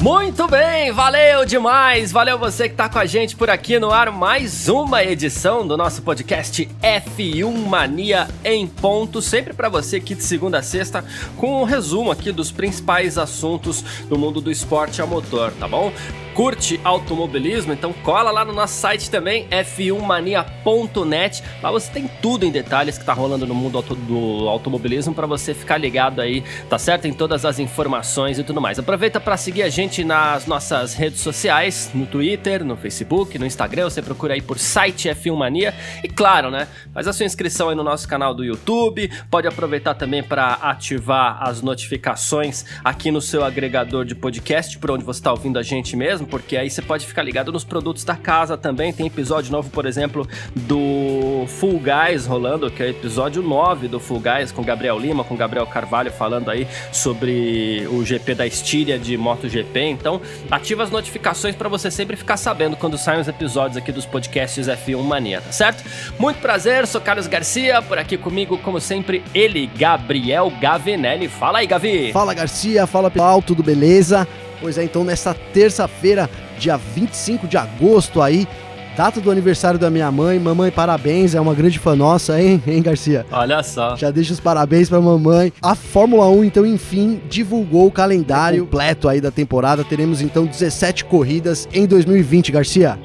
Muito 0.00 0.46
bem, 0.46 0.92
valeu 0.92 1.44
demais, 1.44 2.12
valeu 2.12 2.38
você 2.38 2.68
que 2.68 2.76
tá 2.76 2.88
com 2.88 3.00
a 3.00 3.04
gente 3.04 3.34
por 3.34 3.50
aqui 3.50 3.80
no 3.80 3.90
ar, 3.90 4.12
mais 4.12 4.68
uma 4.68 5.02
edição 5.02 5.66
do 5.66 5.76
nosso 5.76 6.02
podcast 6.02 6.68
F1 6.80 7.66
Mania 7.66 8.28
em 8.44 8.64
ponto, 8.64 9.20
sempre 9.20 9.52
para 9.52 9.68
você 9.68 9.96
aqui 9.96 10.14
de 10.14 10.22
segunda 10.22 10.58
a 10.58 10.62
sexta, 10.62 11.04
com 11.36 11.60
um 11.62 11.64
resumo 11.64 12.12
aqui 12.12 12.30
dos 12.30 12.52
principais 12.52 13.18
assuntos 13.18 13.82
do 14.08 14.16
mundo 14.16 14.40
do 14.40 14.52
esporte 14.52 15.02
a 15.02 15.06
motor, 15.06 15.50
tá 15.58 15.66
bom? 15.66 15.92
Curte 16.38 16.80
automobilismo, 16.84 17.72
então 17.72 17.92
cola 17.92 18.30
lá 18.30 18.44
no 18.44 18.52
nosso 18.52 18.74
site 18.74 19.10
também, 19.10 19.48
f1mania.net. 19.48 21.42
Lá 21.60 21.72
você 21.72 21.90
tem 21.90 22.08
tudo 22.22 22.46
em 22.46 22.52
detalhes 22.52 22.96
que 22.96 23.04
tá 23.04 23.12
rolando 23.12 23.44
no 23.44 23.56
mundo 23.56 23.76
auto, 23.76 23.96
do 23.96 24.48
automobilismo 24.48 25.12
para 25.12 25.26
você 25.26 25.52
ficar 25.52 25.78
ligado 25.78 26.20
aí, 26.20 26.44
tá 26.70 26.78
certo? 26.78 27.08
Em 27.08 27.12
todas 27.12 27.44
as 27.44 27.58
informações 27.58 28.38
e 28.38 28.44
tudo 28.44 28.60
mais. 28.60 28.78
Aproveita 28.78 29.18
para 29.18 29.36
seguir 29.36 29.64
a 29.64 29.68
gente 29.68 30.04
nas 30.04 30.46
nossas 30.46 30.94
redes 30.94 31.18
sociais, 31.22 31.90
no 31.92 32.06
Twitter, 32.06 32.64
no 32.64 32.76
Facebook, 32.76 33.36
no 33.36 33.44
Instagram, 33.44 33.90
você 33.90 34.00
procura 34.00 34.34
aí 34.34 34.40
por 34.40 34.60
site 34.60 35.08
F1 35.08 35.34
Mania. 35.36 35.74
E 36.04 36.08
claro, 36.08 36.52
né? 36.52 36.68
Faz 36.94 37.08
a 37.08 37.12
sua 37.12 37.26
inscrição 37.26 37.68
aí 37.68 37.74
no 37.74 37.82
nosso 37.82 38.06
canal 38.06 38.32
do 38.32 38.44
YouTube. 38.44 39.10
Pode 39.28 39.48
aproveitar 39.48 39.94
também 39.94 40.22
para 40.22 40.52
ativar 40.52 41.42
as 41.42 41.62
notificações 41.62 42.64
aqui 42.84 43.10
no 43.10 43.20
seu 43.20 43.42
agregador 43.42 44.04
de 44.04 44.14
podcast, 44.14 44.78
por 44.78 44.92
onde 44.92 45.02
você 45.02 45.18
está 45.18 45.32
ouvindo 45.32 45.58
a 45.58 45.64
gente 45.64 45.96
mesmo 45.96 46.27
porque 46.28 46.56
aí 46.56 46.70
você 46.70 46.82
pode 46.82 47.06
ficar 47.06 47.22
ligado 47.22 47.52
nos 47.52 47.64
produtos 47.64 48.04
da 48.04 48.16
casa 48.16 48.56
também. 48.56 48.92
Tem 48.92 49.06
episódio 49.06 49.50
novo, 49.50 49.70
por 49.70 49.86
exemplo, 49.86 50.26
do 50.54 51.44
Full 51.46 51.80
Guys 51.80 52.26
rolando, 52.26 52.70
que 52.70 52.82
é 52.82 52.86
o 52.86 52.90
episódio 52.90 53.42
9 53.42 53.88
do 53.88 53.98
Full 53.98 54.20
Guys, 54.20 54.52
com 54.52 54.62
Gabriel 54.62 54.98
Lima, 54.98 55.24
com 55.24 55.36
Gabriel 55.36 55.66
Carvalho 55.66 56.10
falando 56.12 56.50
aí 56.50 56.66
sobre 56.92 57.86
o 57.90 58.04
GP 58.04 58.34
da 58.34 58.46
Estíria 58.46 58.98
de 58.98 59.16
MotoGP. 59.16 59.80
Então, 59.80 60.20
ativa 60.50 60.82
as 60.82 60.90
notificações 60.90 61.54
para 61.54 61.68
você 61.68 61.90
sempre 61.90 62.16
ficar 62.16 62.36
sabendo 62.36 62.76
quando 62.76 62.98
saem 62.98 63.20
os 63.20 63.28
episódios 63.28 63.76
aqui 63.76 63.92
dos 63.92 64.06
podcasts 64.06 64.66
F1 64.66 65.02
Mania, 65.02 65.40
tá 65.40 65.52
certo? 65.52 65.84
Muito 66.18 66.40
prazer, 66.40 66.86
sou 66.86 67.00
Carlos 67.00 67.26
Garcia, 67.26 67.80
por 67.82 67.98
aqui 67.98 68.16
comigo, 68.16 68.58
como 68.58 68.80
sempre, 68.80 69.22
ele, 69.34 69.66
Gabriel 69.76 70.52
Gavinelli. 70.60 71.28
Fala 71.28 71.58
aí, 71.58 71.66
Gavi! 71.66 72.12
Fala, 72.12 72.34
Garcia, 72.34 72.86
fala 72.86 73.10
pessoal, 73.10 73.42
tudo 73.42 73.62
beleza? 73.62 74.26
Pois 74.60 74.78
é, 74.78 74.84
então 74.84 75.04
nessa 75.04 75.34
terça-feira, 75.34 76.28
dia 76.58 76.76
25 76.76 77.46
de 77.46 77.56
agosto 77.56 78.20
aí, 78.20 78.46
data 78.98 79.20
do 79.20 79.30
aniversário 79.30 79.78
da 79.78 79.88
minha 79.88 80.10
mãe. 80.10 80.40
Mamãe, 80.40 80.72
parabéns, 80.72 81.36
é 81.36 81.40
uma 81.40 81.54
grande 81.54 81.78
fã 81.78 81.94
nossa, 81.94 82.40
hein, 82.42 82.60
hein 82.66 82.82
Garcia? 82.82 83.24
Olha 83.30 83.62
só. 83.62 83.94
Já 83.96 84.10
deixo 84.10 84.32
os 84.32 84.40
parabéns 84.40 84.88
pra 84.88 85.00
mamãe. 85.00 85.52
A 85.62 85.76
Fórmula 85.76 86.28
1, 86.28 86.44
então, 86.44 86.66
enfim, 86.66 87.20
divulgou 87.28 87.86
o 87.86 87.92
calendário 87.92 88.64
completo 88.64 89.08
aí 89.08 89.20
da 89.20 89.30
temporada. 89.30 89.84
Teremos, 89.84 90.20
então, 90.20 90.44
17 90.44 91.04
corridas 91.04 91.68
em 91.72 91.86
2020, 91.86 92.50
Garcia. 92.50 92.98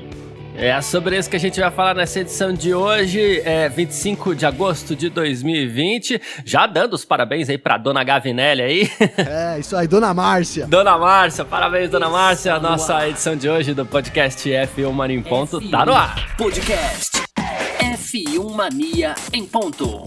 É 0.55 0.79
sobre 0.81 1.17
isso 1.17 1.29
que 1.29 1.35
a 1.35 1.39
gente 1.39 1.59
vai 1.59 1.71
falar 1.71 1.95
nessa 1.95 2.19
edição 2.19 2.53
de 2.53 2.73
hoje, 2.73 3.41
é 3.43 3.67
25 3.67 4.35
de 4.35 4.45
agosto 4.45 4.95
de 4.95 5.09
2020. 5.09 6.21
Já 6.45 6.67
dando 6.67 6.93
os 6.93 7.03
parabéns 7.03 7.49
aí 7.49 7.57
pra 7.57 7.77
dona 7.77 8.03
Gavinelli 8.03 8.61
aí. 8.61 8.91
É, 9.17 9.59
isso 9.59 9.75
aí, 9.75 9.87
dona 9.87 10.13
Márcia. 10.13 10.67
Dona 10.67 10.97
Márcia, 10.97 11.43
parabéns, 11.43 11.89
dona 11.89 12.09
Márcia. 12.09 12.53
A 12.53 12.59
nossa 12.59 13.07
edição 13.07 13.35
de 13.35 13.49
hoje 13.49 13.73
do 13.73 13.85
podcast 13.85 14.47
F1 14.47 14.91
Mania 14.91 15.17
em 15.17 15.23
Ponto 15.23 15.59
F1 15.59 15.71
tá 15.71 15.85
no 15.85 15.93
ar. 15.93 16.35
Podcast 16.37 17.11
F1 17.79 18.55
Mania 18.55 19.15
em 19.33 19.45
Ponto. 19.45 20.03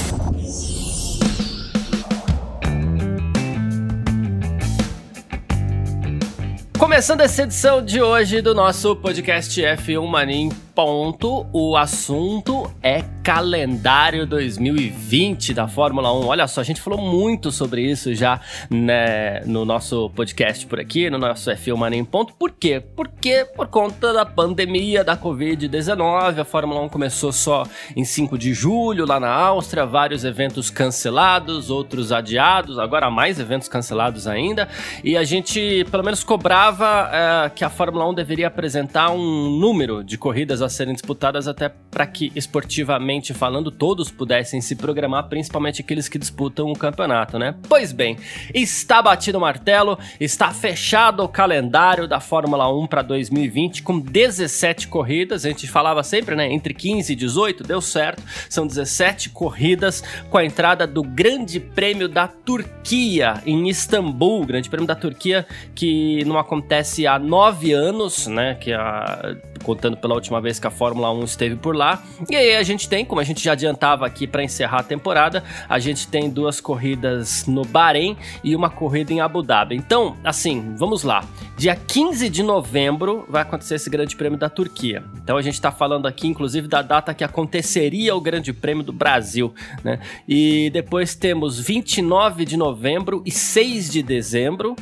Começando 6.79 7.23
essa 7.23 7.43
edição 7.43 7.83
de 7.83 8.03
hoje 8.03 8.43
do 8.43 8.55
nosso 8.55 8.95
podcast 8.97 9.59
F1 9.61 10.07
Mania 10.07 10.66
ponto, 10.77 11.47
o 11.55 11.75
assunto 11.75 12.71
é 12.83 13.03
calendário 13.25 14.27
2020 14.27 15.55
da 15.55 15.67
Fórmula 15.67 16.13
1. 16.13 16.27
Olha 16.27 16.47
só, 16.47 16.61
a 16.61 16.65
gente 16.65 16.83
falou 16.83 17.01
muito 17.01 17.51
sobre 17.51 17.81
isso 17.81 18.15
já 18.15 18.39
né, 18.69 19.41
no 19.47 19.65
nosso 19.65 20.11
podcast 20.11 20.67
por 20.67 20.79
aqui, 20.79 21.09
no 21.09 21.17
nosso 21.17 21.51
F1 21.51 21.77
Mania 21.77 21.99
em 21.99 22.05
ponto. 22.05 22.35
Por 22.35 22.53
quê? 22.53 22.85
Porque 22.95 23.47
por 23.57 23.69
conta 23.69 24.13
da 24.13 24.27
pandemia 24.27 25.03
da 25.03 25.17
Covid-19, 25.17 26.41
a 26.41 26.45
Fórmula 26.45 26.83
1 26.83 26.91
começou 26.91 27.33
só 27.33 27.65
em 27.97 28.05
5 28.05 28.37
de 28.37 28.53
julho 28.53 29.07
lá 29.07 29.19
na 29.19 29.33
Áustria, 29.33 29.87
vários 29.87 30.27
eventos 30.27 30.69
cancelados, 30.69 31.71
outros 31.71 32.13
adiados, 32.13 32.79
agora 32.79 33.11
mais 33.11 33.41
eventos 33.41 33.67
cancelados 33.67 34.27
ainda, 34.27 34.69
e 35.03 35.17
a 35.17 35.25
gente 35.25 35.87
pelo 35.91 36.05
menos 36.05 36.23
cobrava 36.23 37.11
é, 37.11 37.49
que 37.49 37.65
a 37.65 37.71
Fórmula 37.71 38.07
1 38.11 38.13
deveria 38.13 38.49
apresentar 38.49 39.11
um 39.11 39.59
número 39.59 40.05
de 40.05 40.19
corridas 40.19 40.66
a 40.67 40.69
serem 40.69 40.93
disputadas 40.93 41.49
até 41.49 41.69
para 41.91 42.07
que, 42.07 42.31
esportivamente 42.35 43.33
falando, 43.33 43.71
todos 43.71 44.11
pudessem 44.11 44.61
se 44.61 44.77
programar, 44.77 45.29
principalmente 45.29 45.81
aqueles 45.81 46.09
que 46.09 46.19
disputam 46.19 46.71
o 46.71 46.79
campeonato, 46.79 47.39
né? 47.39 47.55
Pois 47.69 47.93
bem, 47.93 48.19
está 48.55 49.01
batido 49.01 49.39
o 49.39 49.41
martelo, 49.41 49.99
está 50.21 50.53
fechado 50.53 51.23
o 51.23 51.29
calendário 51.29 52.07
da 52.07 52.21
Fórmula 52.21 52.69
1 52.73 52.87
para 52.87 53.03
2020 53.03 53.83
com 53.83 53.99
17 53.99 54.89
corridas, 54.89 55.45
a 55.45 55.49
gente 55.49 55.67
falava 55.67 56.03
sempre, 56.03 56.35
né, 56.35 56.53
entre 56.53 56.75
15 56.75 57.13
e 57.13 57.17
18, 57.17 57.65
deu 57.65 57.81
certo, 57.81 58.23
são 58.49 58.67
17 58.67 59.31
corridas 59.31 60.03
com 60.29 60.39
a 60.39 60.45
entrada 60.45 60.87
do 60.87 61.03
Grande 61.03 61.61
Prêmio 61.61 62.09
da 62.09 62.29
Turquia 62.29 63.43
em 63.47 63.69
Istambul, 63.69 64.45
Grande 64.45 64.69
Prêmio 64.69 64.87
da 64.87 64.95
Turquia 64.95 65.47
que 65.75 66.25
não 66.25 66.39
acontece 66.39 67.07
há 67.07 67.19
nove 67.19 67.73
anos, 67.73 68.27
né, 68.27 68.55
que 68.55 68.73
a, 68.73 69.37
contando 69.63 69.97
pela 69.97 70.15
última 70.15 70.41
vez 70.41 70.56
vez 70.57 70.59
que 70.59 70.67
a 70.67 70.71
Fórmula 70.71 71.13
1 71.13 71.25
esteve 71.25 71.57
por 71.57 71.77
lá. 71.77 72.03
E 72.31 72.35
aí 72.35 72.57
a 72.57 72.63
gente 72.63 72.89
tem, 72.89 73.05
como 73.05 73.21
a 73.21 73.25
gente 73.25 73.43
já 73.43 73.53
adiantava 73.53 74.07
aqui 74.07 74.27
para 74.27 74.43
encerrar 74.43 74.81
a 74.81 74.83
temporada, 74.83 75.45
a 75.69 75.79
gente 75.79 76.09
tem 76.09 76.29
duas 76.29 76.61
corridas 76.61 77.47
no 77.47 77.65
Bahrein 77.65 78.17
e 78.43 78.57
uma 78.57 78.71
corrida 78.71 79.13
em 79.13 79.21
Abu 79.21 79.43
Dhabi. 79.43 79.77
Então, 79.77 80.17
assim, 80.25 80.75
vamos 80.77 81.03
lá. 81.03 81.25
Dia 81.57 81.77
15 81.77 82.29
de 82.29 82.43
novembro 82.43 83.25
vai 83.29 83.43
acontecer 83.43 83.77
esse 83.77 83.89
Grande 83.89 84.17
Prêmio 84.17 84.39
da 84.39 84.49
Turquia. 84.49 85.05
Então 85.23 85.37
a 85.37 85.43
gente 85.43 85.55
está 85.55 85.71
falando 85.71 86.07
aqui, 86.07 86.27
inclusive, 86.27 86.69
da 86.69 86.83
data 86.83 87.15
que 87.15 87.25
aconteceria 87.25 88.15
o 88.15 88.21
Grande 88.21 88.53
Prêmio 88.53 88.83
do 88.83 88.93
Brasil, 88.93 89.55
né? 89.83 90.01
E 90.29 90.71
depois 90.71 91.15
temos 91.15 91.59
29 91.59 92.45
de 92.45 92.57
novembro 92.57 93.23
e 93.25 93.31
6 93.31 93.91
de 93.91 94.03
dezembro, 94.03 94.77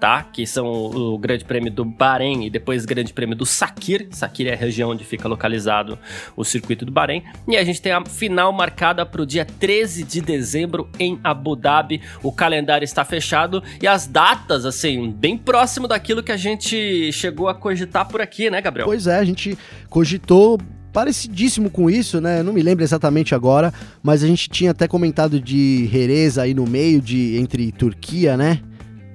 tá? 0.00 0.22
Que 0.22 0.46
são 0.46 0.66
o 0.66 1.18
Grande 1.18 1.44
Prêmio 1.44 1.70
do 1.70 1.84
Bahrein 1.84 2.44
e 2.44 2.50
depois 2.50 2.84
o 2.84 2.86
Grande 2.86 3.12
Prêmio 3.12 3.36
do 3.36 3.46
Sakir. 3.46 4.08
Sakir 4.10 4.46
é 4.46 4.52
a 4.52 4.56
região 4.56 4.90
onde 4.90 5.04
fica 5.04 5.28
localizado 5.28 5.98
o 6.36 6.44
circuito 6.44 6.84
do 6.84 6.92
Bahrein. 6.92 7.22
E 7.48 7.56
a 7.56 7.64
gente 7.64 7.80
tem 7.80 7.92
a 7.92 8.04
final 8.04 8.52
marcada 8.52 9.04
para 9.06 9.22
o 9.22 9.26
dia 9.26 9.44
13 9.44 10.04
de 10.04 10.20
dezembro 10.20 10.88
em 10.98 11.18
Abu 11.24 11.56
Dhabi. 11.56 12.00
O 12.22 12.30
calendário 12.32 12.84
está 12.84 13.04
fechado 13.04 13.62
e 13.80 13.86
as 13.86 14.06
datas, 14.06 14.64
assim, 14.64 15.10
bem 15.10 15.36
próximo 15.36 15.88
daquilo 15.88 16.22
que 16.22 16.32
a 16.32 16.36
gente 16.36 17.10
chegou 17.12 17.48
a 17.48 17.54
cogitar 17.54 18.06
por 18.08 18.20
aqui, 18.20 18.50
né, 18.50 18.60
Gabriel? 18.60 18.86
Pois 18.86 19.06
é, 19.06 19.18
a 19.18 19.24
gente 19.24 19.56
cogitou 19.88 20.58
parecidíssimo 20.92 21.68
com 21.68 21.90
isso, 21.90 22.22
né? 22.22 22.42
Não 22.42 22.54
me 22.54 22.62
lembro 22.62 22.82
exatamente 22.82 23.34
agora, 23.34 23.72
mas 24.02 24.24
a 24.24 24.26
gente 24.26 24.48
tinha 24.48 24.70
até 24.70 24.88
comentado 24.88 25.38
de 25.38 25.86
Jerez 25.92 26.38
aí 26.38 26.54
no 26.54 26.66
meio 26.66 27.02
de 27.02 27.36
entre 27.36 27.70
Turquia, 27.70 28.34
né? 28.34 28.62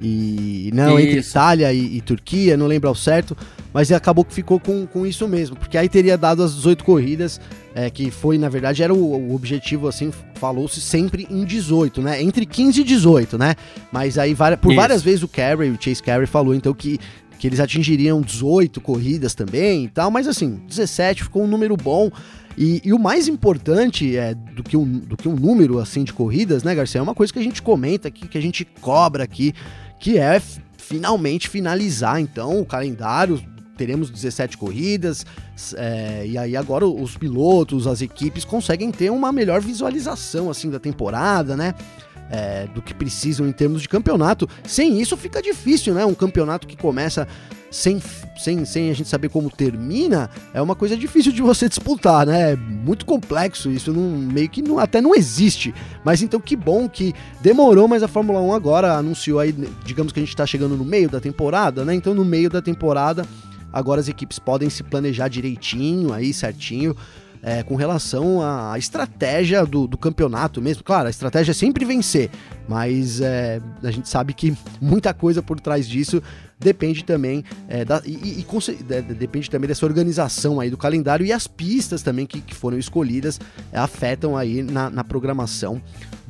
E 0.02 0.72
não, 0.74 1.00
isso. 1.00 1.08
entre 1.08 1.20
Itália 1.20 1.72
e, 1.72 1.98
e, 1.98 2.02
Turquia, 2.02 2.58
não 2.58 2.66
lembro 2.66 2.90
ao 2.90 2.96
certo, 2.96 3.38
mas 3.72 3.92
acabou 3.92 4.26
que 4.26 4.34
ficou 4.34 4.60
com, 4.60 4.88
com 4.88 5.06
isso 5.06 5.28
mesmo, 5.28 5.56
porque 5.56 5.78
aí 5.78 5.88
teria 5.88 6.18
dado 6.18 6.42
as 6.42 6.56
18 6.56 6.84
corridas, 6.84 7.40
é, 7.76 7.88
que 7.88 8.10
foi, 8.10 8.40
na 8.40 8.50
verdade, 8.50 8.82
era 8.82 8.92
o, 8.92 8.98
o 8.98 9.36
objetivo, 9.36 9.88
assim, 9.88 10.12
falou-se 10.36 10.82
sempre 10.82 11.28
em 11.30 11.46
18, 11.46 12.02
né? 12.02 12.22
Entre 12.22 12.48
15 12.48 12.82
e 12.82 12.84
18, 12.84 13.38
né? 13.38 13.56
Mas 13.92 14.18
aí, 14.18 14.36
por 14.60 14.72
isso. 14.72 14.76
várias 14.82 15.04
vezes 15.04 15.22
o 15.22 15.28
Carey, 15.28 15.70
o 15.70 15.78
Chase 15.80 16.02
Carey 16.02 16.26
falou, 16.26 16.56
então, 16.56 16.74
que 16.74 17.00
que 17.42 17.48
eles 17.48 17.60
atingiriam 17.60 18.22
18 18.22 18.80
corridas 18.80 19.34
também 19.34 19.86
e 19.86 19.88
tal, 19.88 20.12
mas 20.12 20.28
assim, 20.28 20.62
17 20.68 21.24
ficou 21.24 21.44
um 21.44 21.48
número 21.48 21.76
bom. 21.76 22.12
E, 22.58 22.82
e, 22.84 22.94
o 22.94 23.00
mais 23.00 23.28
importante 23.28 24.16
é 24.18 24.34
do 24.34 24.64
que, 24.64 24.76
um, 24.76 24.86
do 24.86 25.16
que 25.16 25.28
um 25.28 25.36
número 25.36 25.80
assim 25.80 26.04
de 26.04 26.14
corridas, 26.14 26.64
né, 26.64 26.76
Garcia? 26.76 27.00
É 27.00 27.02
uma 27.02 27.16
coisa 27.16 27.32
que 27.32 27.40
a 27.40 27.44
gente 27.44 27.62
comenta 27.62 28.08
aqui, 28.08 28.28
que 28.28 28.38
a 28.38 28.42
gente 28.42 28.66
cobra 28.66 29.24
aqui, 29.24 29.54
que 30.00 30.18
é 30.18 30.42
finalmente 30.78 31.48
finalizar 31.48 32.20
então 32.20 32.60
o 32.60 32.66
calendário. 32.66 33.42
Teremos 33.78 34.12
17 34.12 34.58
corridas, 34.58 35.26
é, 35.76 36.26
e 36.28 36.38
aí 36.38 36.56
agora 36.56 36.86
os 36.86 37.18
pilotos, 37.18 37.88
as 37.88 38.02
equipes 38.02 38.46
conseguem 38.46 38.92
ter 38.92 39.10
uma 39.10 39.32
melhor 39.32 39.60
visualização 39.60 40.52
assim 40.52 40.70
da 40.70 40.80
temporada, 40.80 41.58
né? 41.58 41.74
é, 42.32 42.66
do 42.68 42.82
que 42.82 42.94
precisam 42.94 43.48
em 43.48 43.52
termos 43.52 43.82
de 43.82 43.90
campeonato. 43.90 44.48
Sem 44.64 45.02
isso 45.02 45.18
fica 45.18 45.42
difícil, 45.42 45.94
né? 45.94 46.06
Um 46.06 46.14
campeonato 46.14 46.66
que 46.66 46.78
começa 46.78 47.28
sem, 47.72 48.02
sem, 48.38 48.66
sem 48.66 48.92
a 48.92 48.94
gente 48.94 49.08
saber 49.08 49.30
como 49.30 49.50
termina, 49.50 50.30
é 50.54 50.62
uma 50.62 50.76
coisa 50.76 50.98
difícil 50.98 51.32
de 51.32 51.42
você 51.42 51.70
disputar, 51.70 52.28
né? 52.28 52.52
É 52.52 52.56
muito 52.56 53.06
complexo, 53.06 53.72
isso 53.72 53.94
não, 53.94 54.02
meio 54.02 54.50
que 54.50 54.62
não, 54.62 54.78
até 54.78 55.00
não 55.00 55.16
existe. 55.16 55.74
Mas 56.04 56.22
então 56.22 56.40
que 56.40 56.56
bom 56.56 56.90
que 56.90 57.14
demorou, 57.40 57.88
mas 57.88 58.04
a 58.04 58.10
Fórmula 58.10 58.42
1 58.42 58.54
agora 58.54 58.94
anunciou 58.94 59.40
aí, 59.40 59.56
digamos 59.86 60.12
que 60.12 60.20
a 60.20 60.22
gente 60.22 60.30
está 60.30 60.46
chegando 60.46 60.76
no 60.76 60.84
meio 60.84 61.10
da 61.10 61.22
temporada, 61.22 61.86
né? 61.86 61.96
Então 61.96 62.14
no 62.14 62.26
meio 62.26 62.50
da 62.50 62.62
temporada, 62.62 63.26
agora 63.72 64.02
as 64.02 64.10
equipes 64.10 64.38
podem 64.38 64.70
se 64.70 64.84
planejar 64.84 65.30
direitinho 65.30 66.14
aí, 66.14 66.34
certinho 66.34 66.94
é, 67.44 67.64
com 67.64 67.76
relação 67.76 68.42
à 68.42 68.78
estratégia 68.78 69.66
do, 69.66 69.88
do, 69.88 69.98
campeonato 69.98 70.62
mesmo. 70.62 70.84
Claro, 70.84 71.08
a 71.08 71.10
estratégia 71.10 71.52
é 71.52 71.54
sempre 71.54 71.86
vencer, 71.86 72.30
mas 72.68 73.20
é, 73.20 73.60
a 73.84 73.92
gente 73.92 74.08
sabe 74.08 74.34
que 74.34 74.56
muita 74.80 75.14
coisa 75.14 75.42
por 75.42 75.60
trás 75.60 75.88
disso 75.88 76.22
depende 76.62 77.04
também 77.04 77.44
é, 77.68 77.84
da, 77.84 78.02
e, 78.06 78.40
e, 78.40 79.14
depende 79.14 79.50
também 79.50 79.68
dessa 79.68 79.86
organização 79.86 80.60
aí 80.60 80.70
do 80.70 80.78
calendário 80.78 81.26
e 81.26 81.34
as 81.34 81.48
pistas 81.48 82.04
também 82.04 82.26
que, 82.26 82.40
que 82.40 82.56
foram 82.56 82.78
escolhidas 82.78 83.40
é, 83.72 83.80
afetam 83.80 84.38
aí 84.38 84.62
na, 84.62 84.90
na 84.90 85.04
programação 85.04 85.82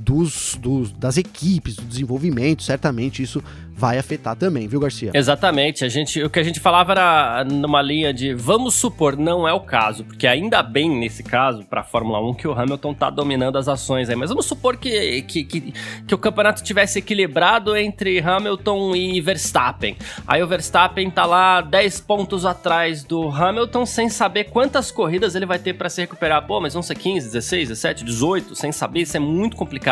dos, 0.01 0.57
dos, 0.59 0.91
das 0.91 1.17
equipes, 1.17 1.75
do 1.75 1.83
desenvolvimento, 1.83 2.63
certamente 2.63 3.21
isso 3.21 3.43
vai 3.81 3.97
afetar 3.97 4.35
também, 4.35 4.67
viu, 4.67 4.79
Garcia? 4.79 5.09
Exatamente. 5.11 5.83
A 5.83 5.89
gente, 5.89 6.21
o 6.21 6.29
que 6.29 6.39
a 6.39 6.43
gente 6.43 6.59
falava 6.59 6.91
era 6.91 7.43
numa 7.43 7.81
linha 7.81 8.13
de 8.13 8.31
vamos 8.33 8.75
supor, 8.75 9.17
não 9.17 9.47
é 9.47 9.53
o 9.53 9.59
caso, 9.59 10.03
porque 10.03 10.27
ainda 10.27 10.61
bem 10.61 10.87
nesse 10.87 11.23
caso, 11.23 11.63
para 11.63 11.81
a 11.81 11.83
Fórmula 11.83 12.21
1, 12.29 12.33
que 12.35 12.47
o 12.47 12.53
Hamilton 12.53 12.93
tá 12.93 13.09
dominando 13.09 13.57
as 13.57 13.67
ações 13.67 14.07
aí. 14.07 14.15
Mas 14.15 14.29
vamos 14.29 14.45
supor 14.45 14.77
que, 14.77 15.23
que, 15.23 15.43
que, 15.43 15.73
que 16.07 16.13
o 16.13 16.17
campeonato 16.17 16.61
tivesse 16.63 16.99
equilibrado 16.99 17.75
entre 17.75 18.19
Hamilton 18.19 18.95
e 18.95 19.19
Verstappen. 19.19 19.97
Aí 20.27 20.43
o 20.43 20.47
Verstappen 20.47 21.09
tá 21.09 21.25
lá 21.25 21.61
10 21.61 22.01
pontos 22.01 22.45
atrás 22.45 23.03
do 23.03 23.29
Hamilton, 23.29 23.85
sem 23.87 24.09
saber 24.09 24.45
quantas 24.45 24.91
corridas 24.91 25.33
ele 25.33 25.47
vai 25.47 25.57
ter 25.57 25.73
para 25.73 25.89
se 25.89 26.01
recuperar. 26.01 26.45
Pô, 26.45 26.61
mas 26.61 26.73
vão 26.73 26.83
ser 26.83 26.95
15, 26.95 27.27
16, 27.27 27.69
17, 27.69 28.05
18, 28.05 28.55
sem 28.55 28.71
saber, 28.71 29.01
isso 29.01 29.17
é 29.17 29.19
muito 29.19 29.57
complicado 29.57 29.90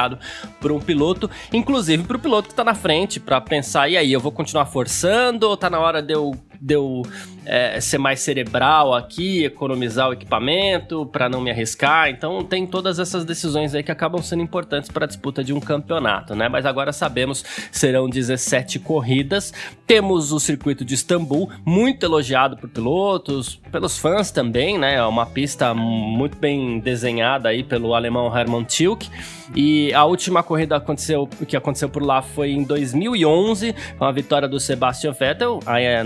para 0.60 0.74
um 0.74 0.80
piloto, 0.80 1.30
inclusive 1.52 2.04
para 2.04 2.18
o 2.18 2.20
piloto 2.20 2.50
que 2.50 2.56
tá 2.56 2.64
na 2.64 2.76
frente, 2.76 3.20
para 3.20 3.42
pensar, 3.42 3.90
e 3.90 3.98
aí, 3.98 4.12
eu 4.12 4.20
vou 4.20 4.32
continuar 4.32 4.66
forçando 4.66 5.48
ou 5.48 5.58
tá 5.58 5.70
na 5.70 5.80
hora 5.80 6.02
de 6.02 6.14
eu 6.14 6.34
de 6.62 6.76
eu 6.76 7.04
é, 7.46 7.80
ser 7.80 7.98
mais 7.98 8.20
cerebral 8.20 8.94
aqui, 8.94 9.44
economizar 9.44 10.10
o 10.10 10.14
equipamento 10.14 11.06
para 11.06 11.30
não 11.30 11.42
me 11.42 11.50
arriscar. 11.50 12.10
Então 12.10 12.44
tem 12.44 12.68
todas 12.68 13.00
essas 13.00 13.26
decisões 13.26 13.74
aí 13.74 13.82
que 13.82 13.92
acabam 13.92 14.22
sendo 14.22 14.44
importantes 14.44 14.90
para 14.90 15.06
a 15.06 15.08
disputa 15.08 15.44
de 15.44 15.54
um 15.54 15.60
campeonato, 15.60 16.36
né? 16.36 16.48
Mas 16.50 16.66
agora 16.66 16.92
sabemos 16.92 17.44
serão 17.72 18.10
17 18.10 18.80
corridas. 18.80 19.54
Temos 19.88 20.32
o 20.32 20.40
circuito 20.40 20.86
de 20.86 20.94
Istambul, 20.94 21.50
muito 21.66 22.06
elogiado 22.06 22.58
por 22.58 22.70
pilotos, 22.70 23.60
pelos 23.72 23.98
fãs 23.98 24.32
também, 24.32 24.78
né? 24.78 24.96
É 24.96 25.04
uma 25.04 25.26
pista 25.26 25.74
muito 25.74 26.38
bem 26.38 26.80
desenhada 26.80 27.50
aí 27.50 27.64
pelo 27.64 27.94
alemão 27.94 28.36
Hermann 28.36 28.64
Tilke. 28.66 29.10
E 29.56 29.92
a 29.94 30.06
última 30.06 30.44
corrida 30.44 30.76
aconteceu, 30.76 31.28
que 31.48 31.58
aconteceu 31.58 31.90
por 31.90 32.04
lá 32.04 32.22
foi 32.22 32.52
em 32.52 32.64
2011, 32.64 33.74
com 33.98 34.06
a 34.06 34.12
vitória 34.12 34.48
do 34.48 34.60
Sebastian 34.60 35.12
Vettel, 35.12 35.60
aí 35.66 35.86
é 35.86 36.04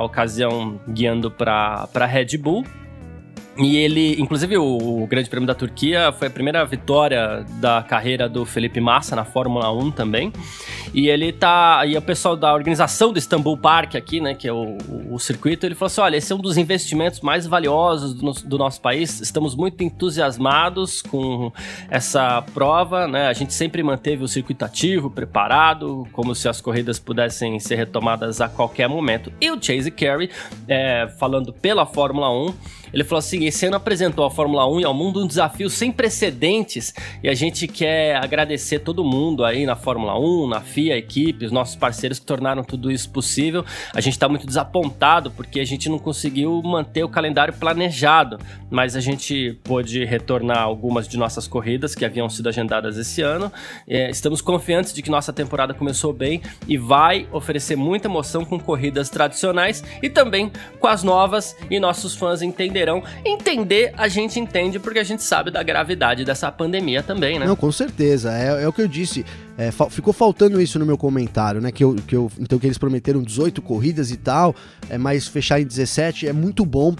ocasião 0.00 0.80
guiando 0.88 1.30
para 1.30 2.06
Red 2.06 2.36
Bull. 2.38 2.64
E 3.58 3.78
ele, 3.78 4.20
inclusive, 4.20 4.58
o, 4.58 5.02
o, 5.02 5.06
Grande 5.06 5.30
Prêmio 5.30 5.46
da 5.46 5.54
Turquia 5.54 6.12
foi 6.12 6.28
a 6.28 6.30
primeira 6.30 6.64
vitória 6.64 7.44
da 7.58 7.82
carreira 7.82 8.28
do 8.28 8.44
Felipe 8.44 8.80
Massa 8.80 9.16
na 9.16 9.24
Fórmula 9.24 9.72
1 9.72 9.90
também. 9.92 10.32
E 10.92 11.08
ele 11.08 11.32
tá. 11.32 11.82
E 11.86 11.96
o 11.96 12.02
pessoal 12.02 12.36
da 12.36 12.52
organização 12.52 13.12
do 13.12 13.18
Istanbul 13.18 13.56
Park 13.56 13.94
aqui, 13.94 14.20
né, 14.20 14.34
que 14.34 14.46
é 14.46 14.52
o, 14.52 14.76
o 15.10 15.18
circuito, 15.18 15.64
ele 15.64 15.74
falou 15.74 15.86
assim: 15.86 16.00
olha, 16.02 16.16
esse 16.16 16.32
é 16.32 16.36
um 16.36 16.38
dos 16.38 16.58
investimentos 16.58 17.20
mais 17.20 17.46
valiosos 17.46 18.12
do, 18.14 18.32
do, 18.32 18.58
nosso 18.58 18.80
país. 18.80 19.20
Estamos 19.20 19.54
muito 19.54 19.82
entusiasmados 19.82 21.00
com 21.00 21.50
essa 21.90 22.42
prova, 22.54 23.08
né? 23.08 23.28
A 23.28 23.32
gente 23.32 23.54
sempre 23.54 23.82
manteve 23.82 24.22
o 24.22 24.28
circuito 24.28 24.64
ativo, 24.66 25.10
preparado, 25.10 26.06
como 26.12 26.34
se 26.34 26.46
as 26.46 26.60
corridas 26.60 26.98
pudessem 26.98 27.58
ser 27.58 27.76
retomadas 27.76 28.40
a 28.40 28.48
qualquer 28.48 28.88
momento. 28.88 29.32
E 29.40 29.50
o 29.50 29.58
Chase 29.60 29.90
Carey, 29.90 30.30
é, 30.68 31.08
falando 31.18 31.52
pela 31.52 31.86
Fórmula 31.86 32.30
1, 32.30 32.54
ele 32.92 33.04
falou 33.04 33.18
assim: 33.18 33.44
esse 33.44 33.66
ano 33.66 33.76
apresentou 33.76 34.24
a 34.24 34.30
Fórmula 34.30 34.68
1 34.68 34.80
e 34.80 34.84
ao 34.84 34.94
mundo 34.94 35.22
um 35.22 35.26
desafio 35.26 35.68
sem 35.70 35.92
precedentes 35.92 36.94
e 37.22 37.28
a 37.28 37.34
gente 37.34 37.66
quer 37.66 38.16
agradecer 38.16 38.80
todo 38.80 39.04
mundo 39.04 39.44
aí 39.44 39.66
na 39.66 39.76
Fórmula 39.76 40.18
1, 40.18 40.48
na 40.48 40.60
FIA, 40.60 40.94
a 40.94 40.98
equipe, 40.98 41.44
os 41.44 41.52
nossos 41.52 41.76
parceiros 41.76 42.18
que 42.18 42.26
tornaram 42.26 42.62
tudo 42.62 42.90
isso 42.90 43.10
possível. 43.10 43.64
A 43.94 44.00
gente 44.00 44.14
está 44.14 44.28
muito 44.28 44.46
desapontado 44.46 45.30
porque 45.30 45.60
a 45.60 45.64
gente 45.64 45.88
não 45.88 45.98
conseguiu 45.98 46.62
manter 46.62 47.04
o 47.04 47.08
calendário 47.08 47.54
planejado, 47.54 48.38
mas 48.70 48.96
a 48.96 49.00
gente 49.00 49.58
pôde 49.64 50.04
retornar 50.04 50.62
algumas 50.62 51.08
de 51.08 51.16
nossas 51.16 51.46
corridas 51.46 51.94
que 51.94 52.04
haviam 52.04 52.28
sido 52.28 52.48
agendadas 52.48 52.96
esse 52.96 53.22
ano. 53.22 53.52
É, 53.86 54.10
estamos 54.10 54.40
confiantes 54.40 54.92
de 54.92 55.02
que 55.02 55.10
nossa 55.10 55.32
temporada 55.32 55.74
começou 55.74 56.12
bem 56.12 56.42
e 56.66 56.76
vai 56.76 57.26
oferecer 57.32 57.76
muita 57.76 58.08
emoção 58.08 58.44
com 58.44 58.58
corridas 58.58 59.08
tradicionais 59.10 59.82
e 60.02 60.08
também 60.08 60.50
com 60.78 60.86
as 60.86 61.02
novas 61.02 61.56
e 61.70 61.78
nossos 61.78 62.14
fãs 62.14 62.42
entenderão 62.76 63.02
entender, 63.24 63.92
a 63.96 64.08
gente 64.08 64.38
entende 64.38 64.78
porque 64.78 64.98
a 64.98 65.04
gente 65.04 65.22
sabe 65.22 65.50
da 65.50 65.62
gravidade 65.62 66.24
dessa 66.24 66.52
pandemia 66.52 67.02
também, 67.02 67.38
né? 67.38 67.46
Não, 67.46 67.56
com 67.56 67.72
certeza. 67.72 68.32
É, 68.32 68.64
é 68.64 68.68
o 68.68 68.72
que 68.72 68.82
eu 68.82 68.88
disse. 68.88 69.24
É, 69.56 69.70
ficou 69.90 70.12
faltando 70.12 70.60
isso 70.60 70.78
no 70.78 70.84
meu 70.84 70.98
comentário, 70.98 71.60
né? 71.60 71.72
Que 71.72 71.82
eu, 71.82 71.94
que 71.94 72.14
eu, 72.14 72.30
então 72.38 72.58
que 72.58 72.66
eles 72.66 72.78
prometeram 72.78 73.22
18 73.22 73.62
corridas 73.62 74.10
e 74.10 74.16
tal, 74.16 74.54
é, 74.90 74.98
mas 74.98 75.26
fechar 75.26 75.60
em 75.60 75.64
17 75.64 76.28
é 76.28 76.32
muito 76.32 76.66
bom 76.66 76.94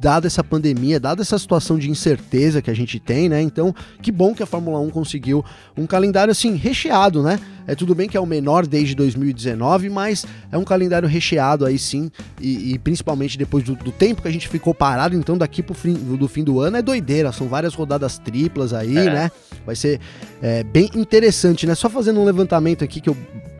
dada 0.00 0.26
essa 0.26 0.42
pandemia, 0.42 0.98
dada 0.98 1.20
essa 1.20 1.38
situação 1.38 1.78
de 1.78 1.90
incerteza 1.90 2.62
que 2.62 2.70
a 2.70 2.74
gente 2.74 2.98
tem, 2.98 3.28
né? 3.28 3.42
Então, 3.42 3.74
que 4.00 4.10
bom 4.10 4.34
que 4.34 4.42
a 4.42 4.46
Fórmula 4.46 4.80
1 4.80 4.90
conseguiu 4.90 5.44
um 5.76 5.86
calendário 5.86 6.32
assim 6.32 6.54
recheado, 6.54 7.22
né? 7.22 7.38
É 7.66 7.74
tudo 7.74 7.94
bem 7.94 8.08
que 8.08 8.16
é 8.16 8.20
o 8.20 8.26
menor 8.26 8.66
desde 8.66 8.94
2019, 8.94 9.90
mas 9.90 10.24
é 10.50 10.56
um 10.56 10.64
calendário 10.64 11.06
recheado 11.06 11.66
aí 11.66 11.78
sim, 11.78 12.10
e, 12.40 12.72
e 12.72 12.78
principalmente 12.78 13.36
depois 13.36 13.62
do, 13.62 13.76
do, 13.76 13.92
tempo 13.92 14.22
que 14.22 14.28
a 14.28 14.32
gente 14.32 14.48
ficou 14.48 14.74
parado, 14.74 15.14
então 15.14 15.36
daqui 15.36 15.62
pro 15.62 15.74
fim 15.74 15.92
do, 15.92 16.26
fim 16.26 16.42
do 16.42 16.60
ano 16.60 16.78
é 16.78 16.82
doideira, 16.82 17.30
são 17.30 17.46
várias 17.46 17.74
rodadas 17.74 18.18
triplas 18.18 18.72
aí, 18.72 18.96
é. 18.96 19.04
né? 19.04 19.30
Vai 19.66 19.76
ser 19.76 20.00
é, 20.40 20.64
bem 20.64 20.90
interessante, 20.94 21.66
né? 21.66 21.74
Só 21.74 21.90
fazendo 21.90 22.18
um 22.18 22.24
levantamento 22.24 22.82
aqui 22.82 23.00
que 23.00 23.10
eu 23.10 23.16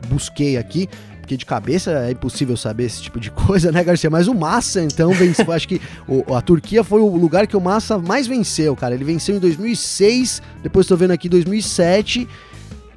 busquei 0.09 0.57
aqui, 0.57 0.89
de 1.37 1.45
cabeça 1.45 1.91
é 1.91 2.11
impossível 2.11 2.55
saber 2.55 2.85
esse 2.85 3.01
tipo 3.01 3.19
de 3.19 3.29
coisa, 3.31 3.71
né, 3.71 3.83
Garcia? 3.83 4.09
Mas 4.09 4.27
o 4.27 4.33
Massa, 4.33 4.81
então, 4.81 5.11
venceu. 5.13 5.51
acho 5.51 5.67
que 5.67 5.81
o, 6.07 6.33
a 6.35 6.41
Turquia 6.41 6.83
foi 6.83 7.01
o 7.01 7.15
lugar 7.15 7.47
que 7.47 7.57
o 7.57 7.61
Massa 7.61 7.97
mais 7.97 8.27
venceu, 8.27 8.75
cara. 8.75 8.93
Ele 8.93 9.03
venceu 9.03 9.35
em 9.35 9.39
2006, 9.39 10.41
depois 10.63 10.85
estou 10.85 10.97
vendo 10.97 11.11
aqui 11.11 11.27
2007 11.27 12.27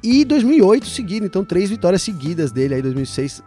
e 0.01 0.23
2008 0.23 0.85
seguido. 0.87 1.25
Então, 1.25 1.43
três 1.43 1.69
vitórias 1.69 2.01
seguidas 2.01 2.51
dele 2.51 2.75
aí, 2.75 2.81
2006, 2.81 3.43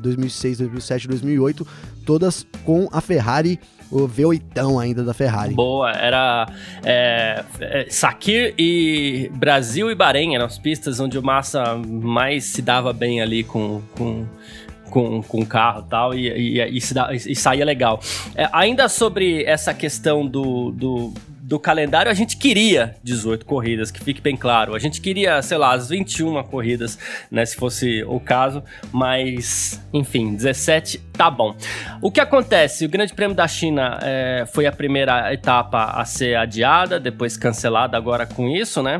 2006 0.00 0.58
2007, 0.58 1.08
2008, 1.08 1.66
todas 2.04 2.46
com 2.64 2.88
a 2.92 3.00
Ferrari 3.00 3.58
o 3.90 4.08
V8 4.08 4.80
ainda 4.80 5.04
da 5.04 5.14
Ferrari. 5.14 5.54
Boa, 5.54 5.90
era 5.92 6.48
é, 6.84 7.44
é, 7.60 7.86
Sakir 7.88 8.54
e 8.58 9.30
Brasil 9.34 9.90
e 9.90 9.94
Bahrein 9.94 10.34
eram 10.34 10.46
as 10.46 10.58
pistas 10.58 11.00
onde 11.00 11.18
o 11.18 11.22
Massa 11.22 11.76
mais 11.76 12.44
se 12.44 12.62
dava 12.62 12.92
bem 12.92 13.20
ali 13.20 13.44
com, 13.44 13.82
com 13.96 14.26
com, 14.90 15.20
com 15.20 15.44
carro 15.44 15.82
tal, 15.82 16.14
e, 16.14 16.28
e, 16.28 16.60
e, 16.60 16.78
e, 16.78 17.32
e 17.32 17.36
saía 17.36 17.64
legal. 17.64 18.00
É, 18.34 18.48
ainda 18.52 18.88
sobre 18.88 19.44
essa 19.44 19.74
questão 19.74 20.26
do, 20.26 20.70
do 20.70 21.12
do 21.46 21.60
calendário, 21.60 22.10
a 22.10 22.14
gente 22.14 22.36
queria 22.36 22.96
18 23.04 23.46
corridas, 23.46 23.92
que 23.92 24.02
fique 24.02 24.20
bem 24.20 24.36
claro. 24.36 24.74
A 24.74 24.80
gente 24.80 25.00
queria, 25.00 25.40
sei 25.42 25.56
lá, 25.56 25.74
as 25.74 25.88
21 25.88 26.42
corridas, 26.42 26.98
né, 27.30 27.46
se 27.46 27.54
fosse 27.54 28.02
o 28.02 28.18
caso, 28.18 28.64
mas, 28.90 29.80
enfim, 29.92 30.34
17 30.34 30.98
tá 31.12 31.30
bom. 31.30 31.54
O 32.02 32.10
que 32.10 32.20
acontece? 32.20 32.84
O 32.84 32.88
Grande 32.88 33.14
Prêmio 33.14 33.36
da 33.36 33.46
China 33.46 33.96
é, 34.02 34.44
foi 34.52 34.66
a 34.66 34.72
primeira 34.72 35.32
etapa 35.32 35.84
a 35.84 36.04
ser 36.04 36.36
adiada, 36.36 36.98
depois 36.98 37.36
cancelada 37.36 37.96
agora 37.96 38.26
com 38.26 38.48
isso, 38.48 38.82
né? 38.82 38.98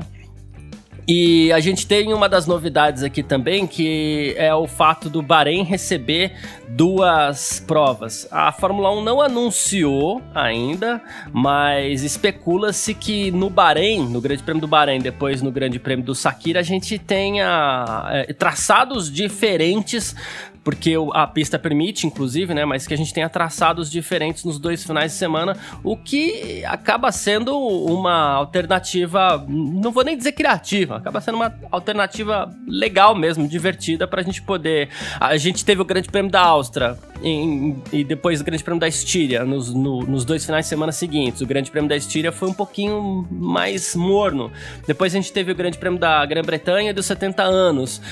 E 1.09 1.53
a 1.53 1.61
gente 1.61 1.87
tem 1.87 2.13
uma 2.13 2.29
das 2.29 2.49
novidades 2.49 3.05
aqui 3.05 3.23
também, 3.23 3.65
que 3.65 4.35
é 4.37 4.53
o 4.53 4.67
fato 4.67 5.09
do 5.09 5.23
Bahrein 5.23 5.63
receber 5.63 6.33
duas 6.69 7.63
provas. 7.65 8.27
A 8.29 8.51
Fórmula 8.51 8.93
1 8.93 9.05
não 9.05 9.21
anunciou 9.21 10.21
ainda, 10.35 11.01
mas 11.33 12.03
especula-se 12.03 12.93
que 12.93 13.31
no 13.31 13.49
Bahrein, 13.49 14.09
no 14.09 14.21
Grande 14.21 14.43
Prêmio 14.43 14.61
do 14.61 14.67
Bahrein, 14.67 14.99
depois 14.99 15.41
no 15.41 15.53
Grande 15.53 15.79
Prêmio 15.79 16.05
do 16.05 16.15
Sakira, 16.15 16.59
a 16.59 16.65
gente 16.65 16.99
tenha 16.99 18.09
é, 18.11 18.33
traçados 18.33 19.09
diferentes 19.09 20.17
porque 20.67 20.95
a 21.13 21.29
pista 21.29 21.61
permite, 21.61 22.09
inclusive, 22.09 22.53
né, 22.53 22.65
mas 22.65 22.89
que 22.89 22.93
a 22.93 22.97
gente 22.97 23.15
tenha 23.15 23.29
traçados 23.29 23.89
diferentes 23.89 24.43
nos 24.43 24.59
dois 24.59 24.83
finais 24.83 25.13
de 25.13 25.17
semana, 25.17 25.57
o 25.85 25.97
que 25.97 26.65
acaba 26.65 27.13
sendo 27.13 27.57
uma 27.57 28.33
alternativa, 28.33 29.47
não 29.49 29.93
vou 29.93 30.03
nem 30.03 30.19
dizer 30.19 30.33
criativa, 30.33 30.97
acaba 30.97 31.21
sendo 31.21 31.37
uma 31.37 31.55
alternativa 31.71 32.53
legal 32.67 33.15
mesmo, 33.15 33.47
divertida 33.47 34.09
para 34.09 34.23
a 34.23 34.25
gente 34.25 34.43
poder. 34.43 34.89
A 35.21 35.37
gente 35.37 35.65
teve 35.65 35.83
o 35.83 35.85
Grande 35.85 36.09
Prêmio 36.09 36.33
da 36.33 36.41
Áustria 36.41 36.99
em, 37.23 37.81
e 37.93 38.03
depois 38.03 38.41
o 38.41 38.45
Grande 38.45 38.65
Prêmio 38.65 38.81
da 38.81 38.89
Estíria 38.89 39.45
nos, 39.45 39.73
no, 39.73 40.01
nos 40.01 40.25
dois 40.25 40.45
finais 40.45 40.65
de 40.65 40.69
semana 40.69 40.91
seguintes. 40.91 41.43
O 41.43 41.47
Grande 41.47 41.71
Prêmio 41.71 41.89
da 41.89 41.97
Estíria 41.97 42.33
foi 42.33 42.49
um 42.49 42.55
pouquinho 42.55 43.25
mais 43.31 43.95
morno. 43.95 44.51
Depois 44.85 45.15
a 45.15 45.17
gente 45.17 45.33
teve 45.33 45.53
o 45.53 45.55
Grande 45.55 45.79
Prêmio 45.79 46.01
da 46.01 46.27
Grã-Bretanha 46.27 46.93
dos 46.93 47.07
70 47.07 47.45
anos. 47.45 48.03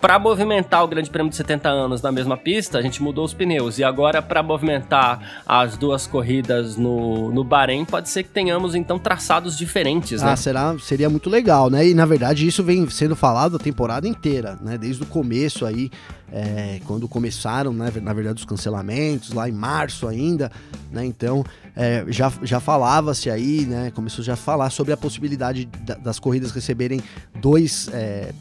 Para 0.00 0.18
movimentar 0.18 0.82
o 0.82 0.88
Grande 0.88 1.10
Prêmio 1.10 1.28
de 1.28 1.36
70 1.36 1.68
anos 1.68 2.00
na 2.00 2.10
mesma 2.10 2.34
pista, 2.34 2.78
a 2.78 2.82
gente 2.82 3.02
mudou 3.02 3.22
os 3.22 3.34
pneus. 3.34 3.78
E 3.78 3.84
agora, 3.84 4.22
para 4.22 4.42
movimentar 4.42 5.42
as 5.46 5.76
duas 5.76 6.06
corridas 6.06 6.76
no, 6.76 7.30
no 7.30 7.44
Bahrein, 7.44 7.84
pode 7.84 8.08
ser 8.08 8.22
que 8.22 8.30
tenhamos 8.30 8.74
então 8.74 8.98
traçados 8.98 9.58
diferentes, 9.58 10.22
né? 10.22 10.32
Ah, 10.32 10.36
será, 10.36 10.74
seria 10.78 11.10
muito 11.10 11.28
legal, 11.28 11.68
né? 11.68 11.86
E 11.86 11.92
na 11.92 12.06
verdade 12.06 12.46
isso 12.46 12.64
vem 12.64 12.88
sendo 12.88 13.14
falado 13.14 13.56
a 13.56 13.58
temporada 13.58 14.08
inteira, 14.08 14.58
né? 14.62 14.78
Desde 14.78 15.02
o 15.02 15.06
começo 15.06 15.66
aí, 15.66 15.90
é, 16.32 16.80
quando 16.86 17.06
começaram, 17.06 17.72
né, 17.72 17.92
na 18.00 18.12
verdade, 18.14 18.38
os 18.38 18.44
cancelamentos, 18.46 19.32
lá 19.32 19.48
em 19.48 19.52
março 19.52 20.08
ainda, 20.08 20.50
né? 20.90 21.04
Então, 21.04 21.44
é, 21.76 22.06
já, 22.08 22.32
já 22.42 22.58
falava-se 22.58 23.28
aí, 23.28 23.66
né? 23.66 23.90
Começou 23.90 24.24
já 24.24 24.32
a 24.32 24.36
falar 24.36 24.70
sobre 24.70 24.94
a 24.94 24.96
possibilidade 24.96 25.68
das 26.00 26.18
corridas 26.18 26.52
receberem 26.52 27.02
dois. 27.34 27.90
É, 27.92 28.32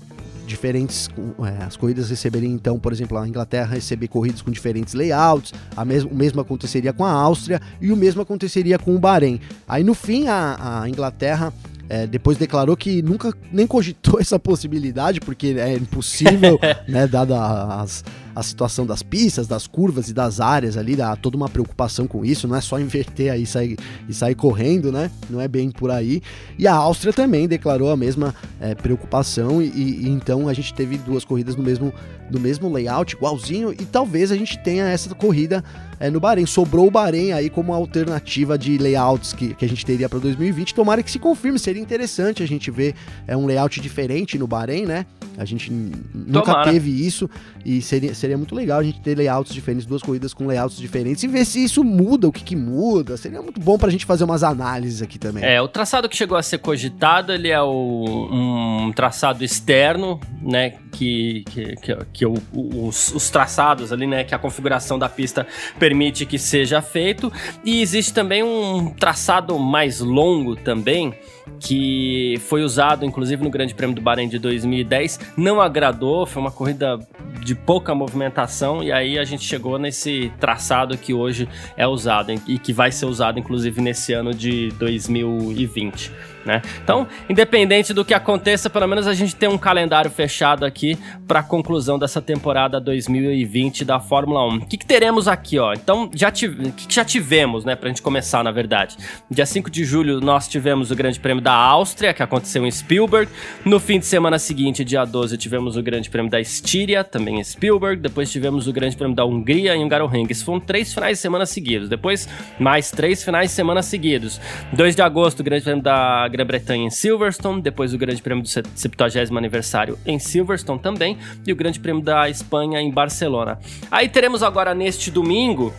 diferentes. 0.50 1.10
É, 1.46 1.64
as 1.64 1.78
corridas 1.78 2.10
receberem, 2.10 2.52
então, 2.52 2.78
por 2.80 2.92
exemplo, 2.92 3.18
a 3.18 3.28
Inglaterra 3.28 3.76
receber 3.76 4.08
corridas 4.08 4.42
com 4.42 4.52
diferentes 4.52 4.94
layouts, 4.94 5.54
a 5.76 5.86
mes 5.86 6.04
o 6.04 6.14
mesmo 6.14 6.42
aconteceria 6.42 6.92
com 6.92 7.06
a 7.06 7.12
Áustria 7.12 7.62
e 7.80 7.92
o 7.92 7.96
mesmo 7.96 8.22
aconteceria 8.22 8.78
com 8.78 8.96
o 8.96 9.00
Bahrein. 9.00 9.40
Aí 9.68 9.84
no 9.84 9.94
fim, 9.94 10.28
a, 10.28 10.82
a 10.82 10.90
Inglaterra 10.90 11.54
é, 11.90 12.06
depois 12.06 12.38
declarou 12.38 12.78
que 12.78 13.02
nunca 13.02 13.34
nem 13.52 13.66
cogitou 13.66 14.20
essa 14.22 14.40
possibilidade, 14.40 15.20
porque 15.20 15.56
é 15.58 15.74
impossível, 15.74 16.60
né, 16.88 17.08
dada 17.08 17.38
as, 17.82 18.04
a 18.36 18.44
situação 18.44 18.86
das 18.86 19.02
pistas, 19.02 19.48
das 19.48 19.68
curvas 19.68 20.10
e 20.10 20.14
das 20.14 20.40
áreas 20.40 20.78
ali, 20.78 20.96
dá 20.96 21.16
toda 21.16 21.36
uma 21.36 21.50
preocupação 21.50 22.08
com 22.08 22.24
isso, 22.26 22.48
não 22.48 22.56
é 22.56 22.62
só 22.62 22.80
inverter 22.80 23.32
aí 23.32 23.44
e 23.44 23.46
sair, 23.46 23.78
e 24.08 24.14
sair 24.14 24.36
correndo, 24.36 24.92
né? 24.92 25.12
Não 25.30 25.42
é 25.42 25.48
bem 25.48 25.72
por 25.72 25.92
aí. 25.92 26.22
E 26.58 26.68
a 26.68 26.74
Áustria 26.74 27.14
também 27.14 27.48
declarou 27.48 27.92
a 27.92 27.98
mesma 27.98 28.34
é, 28.60 28.76
preocupação, 28.76 29.62
e, 29.62 29.68
e, 29.68 30.10
então 30.10 30.48
a 30.48 30.54
gente 30.54 30.74
teve 30.74 30.98
duas 30.98 31.26
corridas 31.26 31.56
no 31.56 31.64
mesmo, 31.64 31.94
no 32.32 32.40
mesmo 32.40 32.72
layout, 32.72 33.16
igualzinho, 33.16 33.72
e 33.72 33.86
talvez 33.86 34.32
a 34.32 34.36
gente 34.36 34.58
tenha 34.60 34.86
essa 34.86 35.14
corrida 35.16 35.64
é, 36.00 36.10
no 36.10 36.20
Bahrein. 36.20 36.46
Sobrou 36.46 36.88
o 36.88 36.92
Bahrein 36.92 37.34
aí 37.34 37.50
como 37.50 37.74
alternativa 37.74 38.58
de 38.58 38.78
layouts 38.78 39.34
que, 39.34 39.54
que 39.54 39.66
a 39.66 39.70
gente 39.70 39.86
teria 39.86 40.08
para 40.08 40.20
2020. 40.20 40.74
Tomara 40.74 41.04
que 41.04 41.12
se 41.12 41.20
confirme, 41.20 41.60
seria 41.60 41.82
interessante 41.82 42.42
a 42.42 42.48
gente 42.48 42.72
ver 42.72 42.96
é, 43.28 43.36
um 43.36 43.46
layout 43.46 43.80
diferente 43.82 44.38
no 44.38 44.48
Bahrein, 44.48 44.86
né? 44.86 45.06
A 45.38 45.46
gente 45.46 45.72
nunca 45.72 46.52
Tomara. 46.52 46.72
teve 46.72 46.90
isso 46.90 47.30
e 47.64 47.82
seria, 47.82 48.14
seria 48.20 48.38
muito 48.38 48.54
legal 48.54 48.80
a 48.80 48.84
gente 48.84 49.00
ter 49.00 49.18
layouts 49.18 49.54
diferentes, 49.54 49.86
duas 49.86 50.02
corridas 50.02 50.34
com 50.34 50.46
layouts 50.46 50.78
diferentes 50.78 51.24
e 51.24 51.28
ver 51.28 51.46
se 51.46 51.64
isso 51.64 51.84
muda, 51.84 52.28
o 52.28 52.32
que, 52.32 52.44
que 52.44 52.56
muda. 52.56 53.18
Seria 53.18 53.42
muito 53.42 53.60
bom 53.60 53.78
pra 53.78 53.90
gente 53.90 54.06
fazer 54.06 54.24
umas 54.24 54.44
análises 54.44 55.02
aqui 55.02 55.18
também. 55.18 55.44
É, 55.44 55.62
o 55.62 55.68
traçado 55.68 56.08
que 56.08 56.16
chegou 56.16 56.38
a 56.38 56.44
ser 56.44 56.60
cogitado, 56.60 57.32
ele 57.32 57.50
é 57.50 57.62
o, 57.62 58.30
um 58.32 58.92
traçado 58.92 59.44
externo, 59.44 60.20
né, 60.42 60.76
que, 60.92 61.44
que, 61.50 61.76
que, 61.78 61.98
que 62.14 62.26
o, 62.26 62.36
os, 62.54 63.14
os 63.14 63.30
traçados 63.30 63.92
ali, 63.92 64.06
né, 64.06 64.24
que 64.24 64.36
a 64.36 64.40
configuração 64.40 65.00
da 65.00 65.10
pista 65.10 65.48
permite 65.78 66.26
que 66.26 66.38
seja 66.38 66.82
feito. 66.82 67.32
E 67.64 67.82
existe 67.82 68.14
também 68.14 68.44
um 68.44 68.94
traçado 68.94 69.58
mais 69.58 70.00
longo 70.00 70.56
também, 70.56 71.14
que 71.60 72.36
foi 72.48 72.64
usado 72.64 73.06
inclusive 73.06 73.44
no 73.44 73.50
Grande 73.50 73.74
Prêmio 73.74 73.96
do 73.96 74.02
Bahrein 74.02 74.28
de 74.28 74.40
2010, 74.40 75.20
não 75.38 75.62
agradou, 75.62 76.26
foi 76.26 76.42
uma 76.42 76.52
corrida 76.52 77.00
de 77.44 77.56
pouca 77.56 77.96
movimentação 77.96 78.84
e 78.84 78.92
aí 78.92 79.18
a 79.18 79.24
gente 79.24 79.44
chegou 79.44 79.78
nesse 79.78 80.32
traçado 80.40 80.98
que 80.98 81.14
hoje 81.14 81.48
é 81.78 81.88
usado 81.88 82.32
e 82.48 82.60
que 82.60 82.74
vai 82.74 82.92
ser 82.92 83.06
usado 83.06 83.40
inclusive 83.40 83.82
nesse 83.82 84.14
ano 84.14 84.34
de 84.34 84.70
2020 84.80 86.12
né? 86.46 86.62
Então, 86.84 87.08
independente 87.30 87.94
do 87.94 88.06
que 88.06 88.14
aconteça, 88.14 88.70
pelo 88.70 88.88
menos 88.88 89.08
a 89.08 89.14
gente 89.14 89.36
tem 89.36 89.50
um 89.50 89.58
calendário 89.58 90.10
fechado 90.10 90.66
aqui 90.66 90.98
para 91.28 91.40
a 91.40 91.44
conclusão 91.44 92.00
dessa 92.00 92.22
temporada 92.22 92.80
2020 92.80 93.86
da 93.86 94.00
Fórmula 94.00 94.46
1. 94.48 94.56
O 94.58 94.66
que, 94.66 94.78
que 94.78 94.86
teremos 94.86 95.28
aqui, 95.28 95.60
ó? 95.60 95.74
Então, 95.74 96.10
já 96.14 96.32
que, 96.32 96.50
que 96.72 96.94
já 96.94 97.04
tivemos, 97.04 97.66
né, 97.66 97.76
pra 97.76 97.90
gente 97.90 98.02
começar, 98.02 98.44
na 98.44 98.52
verdade. 98.52 98.98
Dia 99.30 99.46
5 99.46 99.70
de 99.70 99.84
julho 99.84 100.20
nós 100.20 100.48
tivemos 100.48 100.92
o 100.92 100.96
Grande 100.96 101.20
Prêmio 101.20 101.44
da 101.44 101.54
Áustria, 101.54 102.14
que 102.14 102.24
aconteceu 102.24 102.66
em 102.66 102.72
Spielberg. 102.72 103.32
No 103.66 103.80
fim 103.80 104.00
de 104.00 104.06
semana 104.06 104.40
seguinte, 104.40 104.84
dia 104.84 105.06
12, 105.06 105.38
tivemos 105.38 105.78
o 105.78 105.84
Grande 105.84 106.10
Prêmio 106.10 106.32
da 106.32 106.40
Estíria, 106.40 107.04
também 107.04 107.40
em 107.40 107.44
Spielberg. 107.44 108.02
Depois 108.02 108.32
tivemos 108.32 108.68
o 108.68 108.74
Grande 108.74 108.96
Prêmio 108.96 109.16
da 109.16 109.26
Hungria 109.26 109.76
em 109.76 109.84
Hungaroring. 109.84 110.28
Foram 110.34 110.60
três 110.60 110.94
finais 110.94 111.18
de 111.18 111.22
semana 111.22 111.46
seguidos. 111.46 111.90
Depois, 111.90 112.28
mais 112.58 112.92
três 112.92 113.24
finais 113.24 113.50
de 113.50 113.56
semana 113.56 113.82
seguidos. 113.82 114.40
2 114.74 114.96
de 114.96 115.02
agosto, 115.02 115.42
o 115.42 115.44
Grande 115.44 115.64
Prêmio 115.64 115.84
da 115.84 116.29
Grã-Bretanha 116.30 116.86
em 116.86 116.90
Silverstone, 116.90 117.62
depois 117.62 117.94
o 117.94 117.98
Grande 117.98 118.22
Prêmio 118.22 118.44
do 118.44 118.50
70 118.50 119.38
aniversário 119.38 119.98
em 120.06 120.18
Silverstone 120.20 120.80
também, 120.80 121.18
e 121.46 121.52
o 121.52 121.56
Grande 121.56 121.80
Prêmio 121.80 122.02
da 122.02 122.30
Espanha 122.30 122.80
em 122.80 122.92
Barcelona. 122.92 123.60
Aí 123.92 124.08
teremos 124.08 124.42
agora 124.42 124.74
neste 124.74 125.12
domingo 125.12 125.74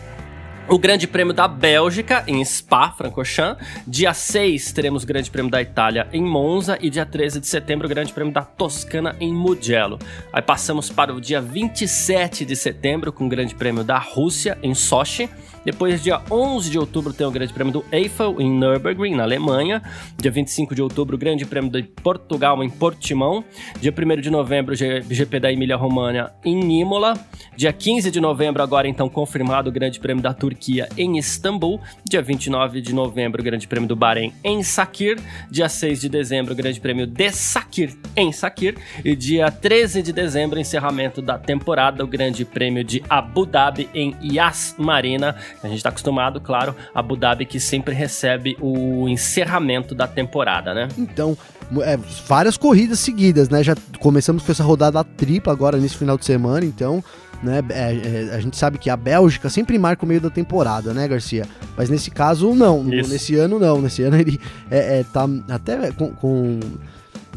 o 0.67 0.79
Grande 0.79 1.07
Prêmio 1.07 1.33
da 1.33 1.47
Bélgica 1.47 2.23
em 2.27 2.43
Spa, 2.45 2.91
Francorchamps. 2.91 3.65
Dia 3.85 4.13
6 4.13 4.71
teremos 4.71 5.03
o 5.03 5.07
Grande 5.07 5.29
Prêmio 5.29 5.51
da 5.51 5.61
Itália 5.61 6.07
em 6.13 6.23
Monza 6.23 6.77
e 6.79 6.89
dia 6.89 7.05
13 7.05 7.41
de 7.41 7.47
setembro 7.47 7.87
o 7.87 7.89
Grande 7.89 8.13
Prêmio 8.13 8.33
da 8.33 8.43
Toscana 8.43 9.15
em 9.19 9.33
Mugello. 9.33 9.99
Aí 10.31 10.41
passamos 10.41 10.89
para 10.89 11.13
o 11.13 11.19
dia 11.19 11.41
27 11.41 12.45
de 12.45 12.55
setembro 12.55 13.11
com 13.11 13.25
o 13.25 13.29
Grande 13.29 13.55
Prêmio 13.55 13.83
da 13.83 13.97
Rússia 13.97 14.57
em 14.63 14.73
Sochi. 14.73 15.29
Depois, 15.63 16.01
dia 16.01 16.21
11 16.29 16.69
de 16.69 16.79
outubro, 16.79 17.13
tem 17.13 17.25
o 17.25 17.31
Grande 17.31 17.53
Prêmio 17.53 17.71
do 17.71 17.85
Eiffel 17.91 18.41
em 18.41 18.49
Nürburgring, 18.49 19.15
na 19.15 19.23
Alemanha. 19.23 19.81
Dia 20.17 20.31
25 20.31 20.73
de 20.73 20.81
outubro, 20.81 21.15
o 21.15 21.19
Grande 21.19 21.45
Prêmio 21.45 21.69
de 21.69 21.83
Portugal 21.83 22.63
em 22.63 22.69
Portimão. 22.69 23.43
Dia 23.79 23.93
1 23.93 24.21
de 24.21 24.29
novembro, 24.29 24.73
GP 24.75 25.39
da 25.39 25.51
Emília-Romagna 25.51 26.31
em 26.43 26.81
Imola. 26.81 27.13
Dia 27.55 27.71
15 27.71 28.09
de 28.09 28.19
novembro, 28.19 28.63
agora 28.63 28.87
então 28.87 29.07
confirmado 29.07 29.69
o 29.69 29.71
Grande 29.71 29.99
Prêmio 29.99 30.23
da 30.23 30.33
Turquia 30.33 30.89
em 30.97 31.17
Istambul. 31.17 31.79
Dia 32.03 32.21
29 32.21 32.81
de 32.81 32.93
novembro, 32.93 33.41
o 33.41 33.43
Grande 33.43 33.67
Prêmio 33.67 33.87
do 33.87 33.95
Bahrein 33.95 34.33
em 34.43 34.63
Sakir. 34.63 35.19
Dia 35.49 35.69
6 35.69 36.01
de 36.01 36.09
dezembro, 36.09 36.53
o 36.53 36.55
Grande 36.55 36.79
Prêmio 36.79 37.05
de 37.05 37.31
Sakir 37.31 37.95
em 38.15 38.31
Sakir. 38.31 38.75
E 39.05 39.15
dia 39.15 39.51
13 39.51 40.01
de 40.01 40.11
dezembro, 40.11 40.59
encerramento 40.59 41.21
da 41.21 41.37
temporada, 41.37 42.03
o 42.03 42.07
Grande 42.07 42.43
Prêmio 42.45 42.83
de 42.83 43.03
Abu 43.07 43.45
Dhabi 43.45 43.89
em 43.93 44.15
Yas 44.23 44.75
Marina. 44.77 45.35
A 45.63 45.67
gente 45.67 45.77
está 45.77 45.89
acostumado, 45.89 46.39
claro, 46.39 46.75
a 46.93 46.99
Abu 46.99 47.15
Dhabi 47.15 47.45
que 47.45 47.59
sempre 47.59 47.93
recebe 47.93 48.57
o 48.59 49.07
encerramento 49.07 49.93
da 49.93 50.07
temporada, 50.07 50.73
né? 50.73 50.87
Então, 50.97 51.37
é, 51.81 51.97
várias 52.27 52.57
corridas 52.57 52.99
seguidas, 52.99 53.49
né? 53.49 53.63
Já 53.63 53.75
começamos 53.99 54.43
com 54.43 54.51
essa 54.51 54.63
rodada 54.63 55.03
tripla 55.03 55.53
agora 55.53 55.77
nesse 55.77 55.97
final 55.97 56.17
de 56.17 56.25
semana, 56.25 56.65
então. 56.65 57.03
Né, 57.43 57.59
é, 57.71 58.29
é, 58.29 58.35
a 58.35 58.39
gente 58.39 58.55
sabe 58.55 58.77
que 58.77 58.87
a 58.87 58.95
Bélgica 58.95 59.49
sempre 59.49 59.79
marca 59.79 60.05
o 60.05 60.07
meio 60.07 60.21
da 60.21 60.29
temporada, 60.29 60.93
né, 60.93 61.07
Garcia? 61.07 61.47
Mas 61.75 61.89
nesse 61.89 62.11
caso, 62.11 62.53
não. 62.53 62.87
Isso. 62.93 63.09
Nesse 63.09 63.35
ano, 63.35 63.57
não. 63.57 63.81
Nesse 63.81 64.03
ano 64.03 64.17
ele 64.17 64.39
é, 64.69 64.99
é 64.99 65.03
tá 65.03 65.27
até 65.49 65.91
com, 65.91 66.11
com 66.11 66.59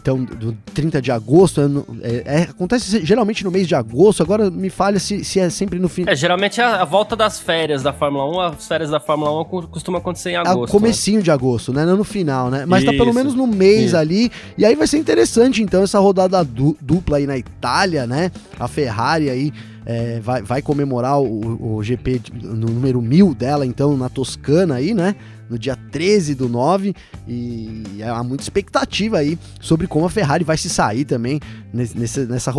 então, 0.05 0.23
do 0.23 0.53
30 0.75 1.01
de 1.01 1.11
agosto, 1.11 1.63
é, 2.03 2.23
é, 2.27 2.43
acontece 2.43 3.03
geralmente 3.03 3.43
no 3.43 3.51
mês 3.51 3.67
de 3.67 3.75
agosto, 3.75 4.23
agora 4.23 4.51
me 4.51 4.69
falha 4.69 4.99
se, 4.99 5.25
se 5.25 5.41
é 5.41 5.49
sempre 5.49 5.79
no 5.79 5.89
fim. 5.89 6.05
É, 6.07 6.15
geralmente 6.15 6.61
a, 6.61 6.83
a, 6.83 6.85
volta 6.85 7.17
das 7.17 7.41
férias 7.41 7.83
da 7.83 7.91
Fórmula 7.91 8.27
1, 8.37 8.41
as 8.41 8.69
férias 8.69 8.91
da 8.91 9.01
Fórmula 9.01 9.41
1 9.41 9.45
costuma 9.69 9.97
acontecer 9.97 10.33
em 10.33 10.37
agosto. 10.37 10.69
É 10.69 10.71
comecinho 10.71 11.17
né? 11.17 11.23
de 11.23 11.31
agosto, 11.31 11.73
né? 11.73 11.87
Não 11.87 11.97
no 11.97 12.05
final, 12.05 12.51
né? 12.51 12.67
Mas 12.67 12.83
Isso. 12.83 12.93
tá 12.93 12.99
pelo 12.99 13.15
menos 13.15 13.35
no 13.35 13.47
mês 13.47 13.87
Isso. 13.87 13.97
ali, 13.97 14.31
e 14.59 14.67
aí 14.67 14.75
vai 14.75 14.87
ser 14.87 14.99
interessante, 14.99 15.63
então, 15.63 15.83
essa 15.83 15.99
rodada 15.99 16.45
du 16.45 16.77
dupla 16.83 17.17
aí 17.17 17.27
na 17.27 17.39
Itália, 17.39 18.07
né? 18.07 18.31
A 18.61 18.69
Ferrari 18.69 19.31
aí 19.31 19.55
é, 19.87 20.21
vai, 20.21 20.43
vai 20.43 20.61
comemorar 20.61 21.19
o, 21.19 21.77
o 21.77 21.83
GP 21.83 22.21
no 22.43 22.69
número 22.69 23.01
mil 23.01 23.35
dela, 23.35 23.65
então, 23.65 23.97
na 23.97 24.11
Toscana 24.11 24.75
aí, 24.75 24.93
né? 24.93 25.17
No 25.49 25.59
dia 25.59 25.77
13 25.77 26.35
do 26.35 26.49
9. 26.49 26.95
E 27.27 28.03
há 28.03 28.23
muita 28.23 28.43
expectativa 28.43 29.19
aí 29.19 29.39
sobre 29.61 29.87
como 29.87 30.07
a 30.07 30.11
Ferrari 30.11 30.45
vai 30.45 30.57
se 30.57 30.69
sair 30.69 31.05
também 31.05 31.41
nesse, 31.73 32.27
nessa. 32.27 32.53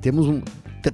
Temos 0.00 0.26
um, 0.26 0.42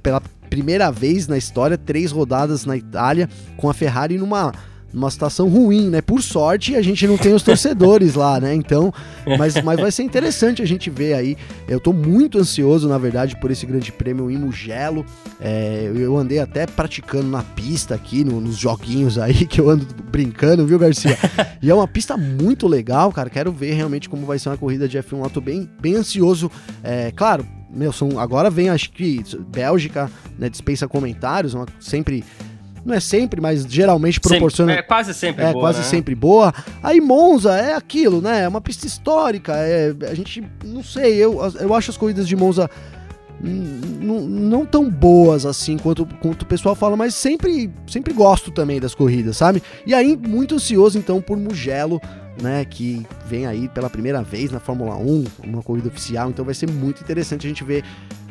pela 0.01 0.21
primeira 0.49 0.91
vez 0.91 1.27
na 1.27 1.37
história 1.37 1.77
três 1.77 2.11
rodadas 2.11 2.65
na 2.65 2.75
Itália 2.75 3.29
com 3.55 3.69
a 3.69 3.73
Ferrari 3.73 4.17
numa 4.17 4.51
numa 4.93 5.09
situação 5.09 5.47
ruim, 5.47 5.89
né? 5.89 6.01
Por 6.01 6.21
sorte, 6.21 6.75
a 6.75 6.81
gente 6.81 7.07
não 7.07 7.17
tem 7.17 7.33
os 7.33 7.43
torcedores 7.43 8.15
lá, 8.15 8.39
né? 8.39 8.53
Então, 8.53 8.93
mas, 9.37 9.61
mas 9.63 9.79
vai 9.79 9.91
ser 9.91 10.03
interessante 10.03 10.61
a 10.61 10.65
gente 10.65 10.89
ver 10.89 11.13
aí. 11.13 11.37
Eu 11.67 11.79
tô 11.79 11.93
muito 11.93 12.37
ansioso, 12.37 12.87
na 12.87 12.97
verdade, 12.97 13.35
por 13.39 13.51
esse 13.51 13.65
grande 13.65 13.91
prêmio 13.91 14.29
em 14.29 14.37
Mugello. 14.37 15.05
É, 15.39 15.91
eu 15.95 16.17
andei 16.17 16.39
até 16.39 16.65
praticando 16.65 17.27
na 17.27 17.43
pista 17.43 17.95
aqui, 17.95 18.23
no, 18.23 18.41
nos 18.41 18.57
joguinhos 18.57 19.17
aí, 19.17 19.45
que 19.45 19.59
eu 19.59 19.69
ando 19.69 19.85
brincando, 20.11 20.65
viu, 20.65 20.77
Garcia? 20.77 21.17
E 21.61 21.69
é 21.69 21.75
uma 21.75 21.87
pista 21.87 22.17
muito 22.17 22.67
legal, 22.67 23.11
cara. 23.11 23.29
Quero 23.29 23.51
ver 23.51 23.73
realmente 23.73 24.09
como 24.09 24.25
vai 24.25 24.39
ser 24.39 24.49
uma 24.49 24.57
corrida 24.57 24.87
de 24.87 24.97
F1 24.97 25.21
lá. 25.21 25.29
Tô 25.29 25.41
bem, 25.41 25.69
bem 25.79 25.95
ansioso. 25.95 26.51
É, 26.83 27.11
claro, 27.11 27.45
meu, 27.73 27.93
são, 27.93 28.19
agora 28.19 28.49
vem, 28.49 28.69
acho 28.69 28.91
que 28.91 29.23
Bélgica, 29.47 30.11
né, 30.37 30.49
dispensa 30.49 30.87
comentários, 30.87 31.53
uma, 31.53 31.65
sempre 31.79 32.23
não 32.83 32.95
é 32.95 32.99
sempre, 32.99 33.39
mas 33.39 33.63
geralmente 33.63 34.19
proporciona. 34.19 34.71
Sempre, 34.71 34.83
é 34.83 34.87
quase 34.87 35.13
sempre 35.13 35.43
é, 35.43 35.51
boa. 35.51 35.63
quase 35.63 35.79
né? 35.79 35.85
sempre 35.85 36.15
boa. 36.15 36.53
Aí 36.81 36.99
Monza 36.99 37.55
é 37.55 37.75
aquilo, 37.75 38.21
né? 38.21 38.41
É 38.41 38.47
uma 38.47 38.61
pista 38.61 38.87
histórica. 38.87 39.53
É, 39.55 39.93
a 40.09 40.13
gente, 40.13 40.43
não 40.63 40.83
sei, 40.83 41.15
eu, 41.15 41.39
eu 41.59 41.73
acho 41.73 41.91
as 41.91 41.97
corridas 41.97 42.27
de 42.27 42.35
Monza 42.35 42.69
não 43.43 44.65
tão 44.65 44.89
boas 44.89 45.45
assim 45.45 45.77
quanto, 45.77 46.05
quanto 46.05 46.43
o 46.43 46.45
pessoal 46.45 46.75
fala, 46.75 46.95
mas 46.95 47.15
sempre, 47.15 47.71
sempre 47.87 48.13
gosto 48.13 48.51
também 48.51 48.79
das 48.79 48.93
corridas, 48.93 49.37
sabe? 49.37 49.63
E 49.85 49.93
aí, 49.93 50.15
muito 50.15 50.55
ansioso 50.55 50.97
então 50.97 51.21
por 51.21 51.37
Mugello, 51.37 51.99
né? 52.41 52.63
Que 52.65 53.05
vem 53.25 53.47
aí 53.47 53.67
pela 53.69 53.89
primeira 53.89 54.21
vez 54.21 54.51
na 54.51 54.59
Fórmula 54.59 54.95
1, 54.95 55.25
uma 55.43 55.63
corrida 55.63 55.87
oficial, 55.87 56.29
então 56.29 56.45
vai 56.45 56.53
ser 56.53 56.69
muito 56.69 57.01
interessante 57.01 57.47
a 57.47 57.49
gente 57.49 57.63
ver 57.63 57.83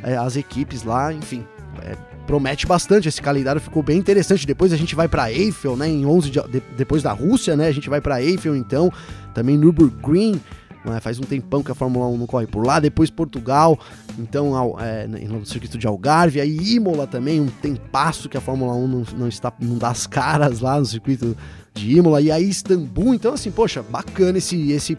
é, 0.03 0.17
as 0.17 0.37
equipes 0.37 0.85
lá, 0.85 1.13
enfim. 1.13 1.45
É, 1.83 1.97
promete 2.27 2.67
bastante. 2.67 3.09
Esse 3.09 3.21
calendário 3.21 3.61
ficou 3.61 3.83
bem 3.83 3.99
interessante. 3.99 4.47
Depois 4.47 4.73
a 4.73 4.77
gente 4.77 4.95
vai 4.95 5.09
para 5.09 5.33
Eiffel, 5.33 5.77
né? 5.77 5.89
Em 5.89 6.07
11 6.07 6.31
de, 6.31 6.41
de, 6.49 6.63
depois 6.77 7.03
da 7.03 7.13
Rússia, 7.13 7.57
né? 7.57 7.69
A 7.69 7.73
gente 7.73 7.89
vai 7.89 8.01
para 8.01 8.23
Eiffel, 8.23 8.57
então. 8.57 8.93
Também 9.35 9.57
Nürburgring. 9.57 10.41
Né, 10.83 10.99
faz 10.99 11.19
um 11.19 11.25
tempão 11.25 11.63
que 11.63 11.71
a 11.71 11.75
Fórmula 11.75 12.07
1 12.07 12.17
não 12.17 12.27
corre 12.27 12.47
por 12.47 12.67
lá. 12.67 12.81
Depois 12.81 13.11
Portugal, 13.11 13.79
então 14.19 14.55
é, 14.81 15.07
no 15.07 15.45
circuito 15.45 15.77
de 15.77 15.87
Algarve. 15.87 16.41
Aí 16.41 16.75
Imola 16.75 17.07
também, 17.07 17.39
um 17.39 17.49
tempasso 17.49 18.29
que 18.29 18.37
a 18.37 18.41
Fórmula 18.41 18.75
1 18.75 18.89
não, 18.89 19.05
não, 19.19 19.29
está, 19.29 19.53
não 19.61 19.77
dá 19.77 19.89
as 19.89 20.07
caras 20.07 20.61
lá 20.61 20.79
no 20.79 20.87
circuito 20.87 21.37
de 21.75 21.97
Imola. 21.97 22.21
E 22.23 22.31
aí 22.31 22.49
Istambul. 22.49 23.15
Então, 23.15 23.35
assim, 23.35 23.51
poxa, 23.51 23.83
bacana 23.83 24.39
esse, 24.39 24.73
esse, 24.73 24.97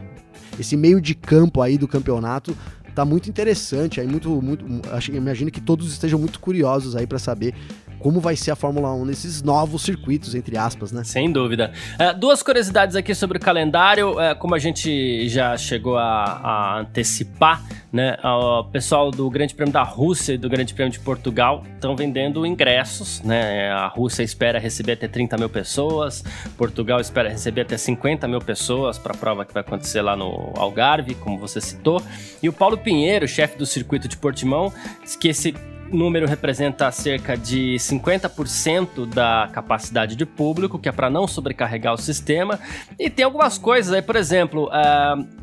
esse 0.59 0.77
meio 0.77 1.01
de 1.01 1.15
campo 1.15 1.61
aí 1.61 1.79
do 1.79 1.87
campeonato 1.87 2.55
tá 2.93 3.05
muito 3.05 3.29
interessante, 3.29 4.00
aí 4.00 4.07
muito, 4.07 4.29
muito, 4.41 4.65
acho, 4.91 5.12
imagino 5.12 5.50
que 5.51 5.62
todos 5.62 5.91
estejam 5.91 6.19
muito 6.19 6.39
curiosos 6.39 6.95
aí 6.95 7.07
para 7.07 7.19
saber 7.19 7.53
como 8.01 8.20
vai 8.20 8.36
ser 8.36 8.51
a 8.51 8.55
Fórmula 8.55 8.93
1 8.93 9.05
nesses 9.05 9.41
novos 9.41 9.84
circuitos, 9.84 10.36
entre 10.36 10.58
aspas, 10.58 10.91
né? 10.91 11.03
Sem 11.03 11.31
dúvida. 11.31 11.72
É, 11.98 12.13
duas 12.13 12.41
curiosidades 12.41 12.96
aqui 12.96 13.13
sobre 13.13 13.38
o 13.38 13.41
calendário, 13.41 14.20
é, 14.20 14.34
como 14.34 14.55
a 14.55 14.60
gente 14.60 15.29
já 15.29 15.55
chegou 15.55 15.98
a, 15.98 16.24
a 16.24 16.79
antecipar, 16.79 17.63
né? 17.91 18.17
O 18.24 18.63
pessoal 18.65 19.12
do 19.12 19.29
Grande 19.29 19.53
Prêmio 19.53 19.74
da 19.74 19.84
Rússia 19.84 20.34
e 20.34 20.38
do 20.38 20.50
Grande 20.50 20.74
Prêmio 20.74 20.91
de 20.91 21.00
Portugal 21.00 21.63
estão 21.75 21.96
vendendo 21.96 22.46
ingressos, 22.46 23.22
né? 23.22 23.70
A 23.72 23.88
Rússia 23.88 24.24
espera 24.24 24.60
receber 24.60 24.93
até 24.93 25.08
30 25.08 25.38
mil 25.38 25.50
pessoas, 25.50 26.24
Portugal 26.58 27.00
espera 27.00 27.29
receber 27.29 27.62
até 27.62 27.77
50 27.77 28.27
mil 28.27 28.39
pessoas 28.39 28.98
para 28.98 29.13
a 29.13 29.17
prova 29.17 29.46
que 29.46 29.53
vai 29.53 29.62
acontecer 29.62 30.01
lá 30.01 30.15
no 30.15 30.53
Algarve, 30.55 31.15
como 31.15 31.38
você 31.38 31.62
citou. 31.62 32.01
E 32.41 32.50
o 32.50 32.53
Paulo 32.53 32.77
Pinheiro, 32.77 33.27
chefe 33.27 33.58
do 33.58 33.65
circuito 33.65 34.08
de 34.08 34.17
Portimão, 34.17 34.74
que 35.20 35.27
esse 35.27 35.53
número 35.91 36.27
representa 36.27 36.91
cerca 36.91 37.38
de 37.38 37.75
50% 37.75 39.05
da 39.05 39.50
capacidade 39.51 40.15
de 40.15 40.25
público, 40.25 40.79
que 40.79 40.89
é 40.89 40.91
para 40.91 41.10
não 41.10 41.27
sobrecarregar 41.27 41.93
o 41.93 41.98
sistema. 41.98 42.60
E 42.98 43.10
tem 43.10 43.25
algumas 43.25 43.57
coisas 43.57 43.93
aí, 43.93 44.01
por 44.01 44.15
exemplo, 44.15 44.67
uh, 44.67 45.40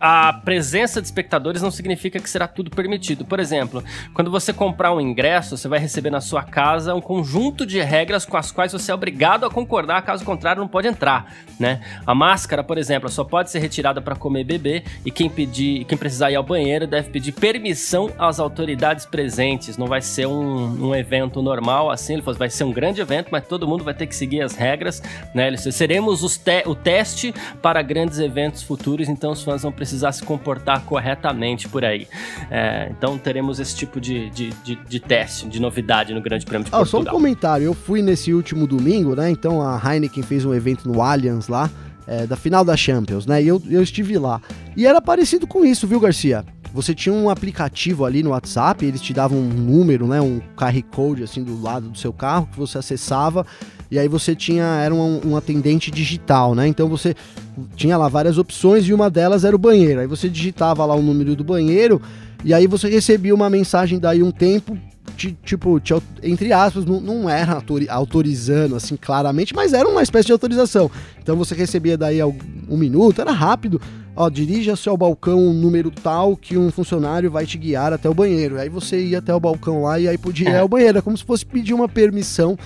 a 0.00 0.32
presença 0.32 1.00
de 1.00 1.06
espectadores 1.06 1.62
não 1.62 1.70
significa 1.70 2.20
que 2.20 2.28
será 2.28 2.46
tudo 2.46 2.70
permitido. 2.70 3.24
Por 3.24 3.40
exemplo, 3.40 3.82
quando 4.12 4.30
você 4.30 4.52
comprar 4.52 4.92
um 4.92 5.00
ingresso, 5.00 5.56
você 5.56 5.68
vai 5.68 5.78
receber 5.78 6.10
na 6.10 6.20
sua 6.20 6.42
casa 6.42 6.94
um 6.94 7.00
conjunto 7.00 7.64
de 7.64 7.80
regras 7.80 8.24
com 8.24 8.36
as 8.36 8.50
quais 8.50 8.72
você 8.72 8.92
é 8.92 8.94
obrigado 8.94 9.46
a 9.46 9.50
concordar, 9.50 10.02
caso 10.02 10.24
contrário, 10.24 10.60
não 10.60 10.68
pode 10.68 10.86
entrar, 10.86 11.34
né? 11.58 11.80
A 12.06 12.14
máscara, 12.14 12.62
por 12.62 12.76
exemplo, 12.76 13.08
só 13.08 13.24
pode 13.24 13.50
ser 13.50 13.58
retirada 13.58 14.00
para 14.02 14.14
comer 14.14 14.40
e 14.40 14.44
beber, 14.44 14.84
e 15.04 15.10
quem 15.10 15.30
pedir, 15.30 15.84
quem 15.86 15.96
precisar 15.96 16.30
ir 16.30 16.36
ao 16.36 16.42
banheiro 16.42 16.86
deve 16.86 17.08
pedir 17.08 17.32
permissão 17.32 18.10
às 18.18 18.38
autoridades 18.38 19.06
presentes. 19.06 19.78
Não 19.78 19.86
vai 19.86 20.02
ser 20.02 20.26
um, 20.26 20.88
um 20.88 20.94
evento 20.94 21.40
normal, 21.40 21.90
assim, 21.90 22.20
vai 22.20 22.50
ser 22.50 22.64
um 22.64 22.72
grande 22.72 23.00
evento, 23.00 23.28
mas 23.30 23.46
todo 23.46 23.66
mundo 23.66 23.82
vai 23.82 23.94
ter 23.94 24.06
que 24.06 24.14
seguir 24.14 24.42
as 24.42 24.54
regras, 24.54 25.02
né? 25.34 25.56
Seremos 25.56 26.20
te 26.38 26.62
o 26.66 26.74
teste 26.74 27.34
para 27.62 27.80
grandes 27.80 28.18
eventos 28.18 28.62
futuros, 28.62 29.08
então 29.08 29.32
os 29.32 29.42
fãs 29.42 29.62
vão 29.62 29.72
precisar 29.72 29.85
precisar 29.86 30.10
se 30.10 30.22
comportar 30.24 30.82
corretamente 30.82 31.68
por 31.68 31.84
aí. 31.84 32.08
É, 32.50 32.88
então 32.90 33.16
teremos 33.16 33.60
esse 33.60 33.74
tipo 33.74 34.00
de, 34.00 34.28
de, 34.30 34.50
de, 34.64 34.74
de, 34.74 35.00
teste, 35.00 35.46
de 35.46 35.60
novidade 35.60 36.12
no 36.12 36.20
Grande 36.20 36.44
Prêmio 36.44 36.64
de 36.64 36.70
ah, 36.74 36.78
Portugal. 36.78 37.04
Só 37.04 37.08
um 37.08 37.12
comentário, 37.12 37.64
eu 37.64 37.72
fui 37.72 38.02
nesse 38.02 38.34
último 38.34 38.66
domingo, 38.66 39.14
né? 39.14 39.30
Então 39.30 39.62
a 39.62 39.80
Heineken 39.80 40.24
fez 40.24 40.44
um 40.44 40.52
evento 40.52 40.88
no 40.88 41.00
Allianz 41.00 41.46
lá, 41.46 41.70
é, 42.04 42.26
da 42.26 42.36
final 42.36 42.64
da 42.64 42.76
Champions, 42.76 43.26
né? 43.26 43.40
E 43.40 43.46
eu, 43.46 43.62
eu 43.70 43.80
estive 43.80 44.18
lá. 44.18 44.40
E 44.76 44.84
era 44.84 45.00
parecido 45.00 45.46
com 45.46 45.64
isso, 45.64 45.86
viu, 45.86 46.00
Garcia? 46.00 46.44
Você 46.74 46.92
tinha 46.92 47.14
um 47.14 47.30
aplicativo 47.30 48.04
ali 48.04 48.24
no 48.24 48.30
WhatsApp, 48.30 48.84
eles 48.84 49.00
te 49.00 49.14
davam 49.14 49.38
um 49.38 49.48
número, 49.48 50.06
né, 50.06 50.20
um 50.20 50.40
QR 50.56 50.82
Code 50.90 51.22
assim 51.22 51.42
do 51.42 51.58
lado 51.62 51.88
do 51.88 51.96
seu 51.96 52.12
carro 52.12 52.48
que 52.52 52.58
você 52.58 52.76
acessava 52.76 53.46
e 53.90 53.98
aí 53.98 54.08
você 54.08 54.34
tinha 54.34 54.64
era 54.64 54.94
um, 54.94 55.20
um, 55.24 55.36
atendente 55.36 55.90
digital, 55.90 56.54
né? 56.54 56.66
Então 56.66 56.88
você 56.88 57.14
tinha 57.76 57.96
lá 57.96 58.08
várias 58.08 58.38
opções 58.38 58.86
e 58.86 58.92
uma 58.92 59.08
delas 59.08 59.44
era 59.44 59.54
o 59.54 59.58
banheiro. 59.58 60.00
Aí 60.00 60.06
você 60.06 60.28
digitava 60.28 60.84
lá 60.84 60.94
o 60.94 61.02
número 61.02 61.36
do 61.36 61.44
banheiro 61.44 62.00
e 62.44 62.52
aí 62.52 62.66
você 62.66 62.88
recebia 62.88 63.34
uma 63.34 63.48
mensagem 63.48 63.98
daí 63.98 64.22
um 64.22 64.30
tempo 64.30 64.76
te, 65.16 65.36
tipo, 65.44 65.80
entre 66.22 66.52
aspas, 66.52 66.84
não, 66.84 67.00
não 67.00 67.30
era 67.30 67.62
autorizando 67.88 68.76
assim 68.76 68.96
claramente, 68.96 69.54
mas 69.54 69.72
era 69.72 69.88
uma 69.88 70.02
espécie 70.02 70.26
de 70.26 70.32
autorização. 70.32 70.90
Então 71.22 71.36
você 71.36 71.54
recebia 71.54 71.96
daí 71.96 72.22
um 72.22 72.76
minuto, 72.76 73.20
era 73.20 73.32
rápido. 73.32 73.80
Ó, 74.14 74.30
dirija-se 74.30 74.88
ao 74.88 74.96
balcão 74.96 75.52
número 75.52 75.90
tal 75.90 76.36
que 76.36 76.56
um 76.56 76.70
funcionário 76.70 77.30
vai 77.30 77.44
te 77.44 77.58
guiar 77.58 77.92
até 77.92 78.08
o 78.08 78.14
banheiro. 78.14 78.58
Aí 78.58 78.68
você 78.68 78.98
ia 78.98 79.18
até 79.18 79.34
o 79.34 79.40
balcão 79.40 79.82
lá 79.82 80.00
e 80.00 80.08
aí 80.08 80.16
podia 80.16 80.48
ir 80.48 80.56
ao 80.56 80.68
banheiro. 80.68 80.98
É 80.98 81.02
como 81.02 81.16
se 81.16 81.24
fosse 81.24 81.44
pedir 81.44 81.74
uma 81.74 81.88
permissão 81.88 82.56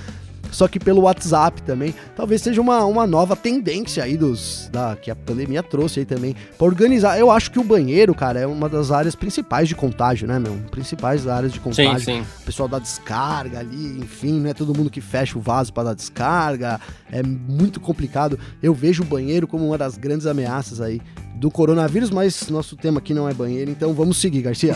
só 0.50 0.68
que 0.68 0.78
pelo 0.78 1.02
WhatsApp 1.02 1.62
também. 1.62 1.94
Talvez 2.16 2.42
seja 2.42 2.60
uma, 2.60 2.84
uma 2.84 3.06
nova 3.06 3.36
tendência 3.36 4.04
aí 4.04 4.16
dos 4.16 4.68
da, 4.72 4.96
que 4.96 5.10
a 5.10 5.16
pandemia 5.16 5.62
trouxe 5.62 6.00
aí 6.00 6.06
também 6.06 6.34
para 6.56 6.66
organizar. 6.66 7.18
Eu 7.18 7.30
acho 7.30 7.50
que 7.50 7.58
o 7.58 7.64
banheiro, 7.64 8.14
cara, 8.14 8.40
é 8.40 8.46
uma 8.46 8.68
das 8.68 8.90
áreas 8.90 9.14
principais 9.14 9.68
de 9.68 9.74
contágio, 9.74 10.26
né, 10.26 10.38
meu? 10.38 10.54
Principais 10.70 11.26
áreas 11.26 11.52
de 11.52 11.60
contágio. 11.60 12.00
Sim, 12.00 12.22
sim. 12.22 12.26
O 12.42 12.44
pessoal 12.44 12.68
dá 12.68 12.78
descarga 12.78 13.60
ali, 13.60 13.98
enfim, 13.98 14.40
não 14.40 14.50
é 14.50 14.54
todo 14.54 14.76
mundo 14.76 14.90
que 14.90 15.00
fecha 15.00 15.38
o 15.38 15.40
vaso 15.40 15.72
para 15.72 15.84
dar 15.84 15.94
descarga. 15.94 16.80
É 17.10 17.22
muito 17.22 17.80
complicado. 17.80 18.38
Eu 18.62 18.74
vejo 18.74 19.02
o 19.02 19.06
banheiro 19.06 19.46
como 19.46 19.66
uma 19.66 19.78
das 19.78 19.96
grandes 19.96 20.26
ameaças 20.26 20.80
aí 20.80 21.00
do 21.40 21.50
coronavírus, 21.50 22.11
mas 22.11 22.50
nosso 22.50 22.76
tema 22.76 22.98
aqui 22.98 23.14
não 23.14 23.26
é 23.26 23.33
banheiro, 23.33 23.70
então 23.70 23.94
vamos 23.94 24.18
seguir, 24.18 24.42
Garcia. 24.42 24.74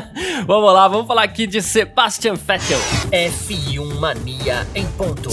vamos 0.46 0.72
lá, 0.72 0.88
vamos 0.88 1.06
falar 1.06 1.24
aqui 1.24 1.46
de 1.46 1.60
Sebastian 1.60 2.34
Vettel. 2.34 2.78
F1 3.12 4.00
Mania 4.00 4.66
em 4.74 4.86
ponto. 4.92 5.28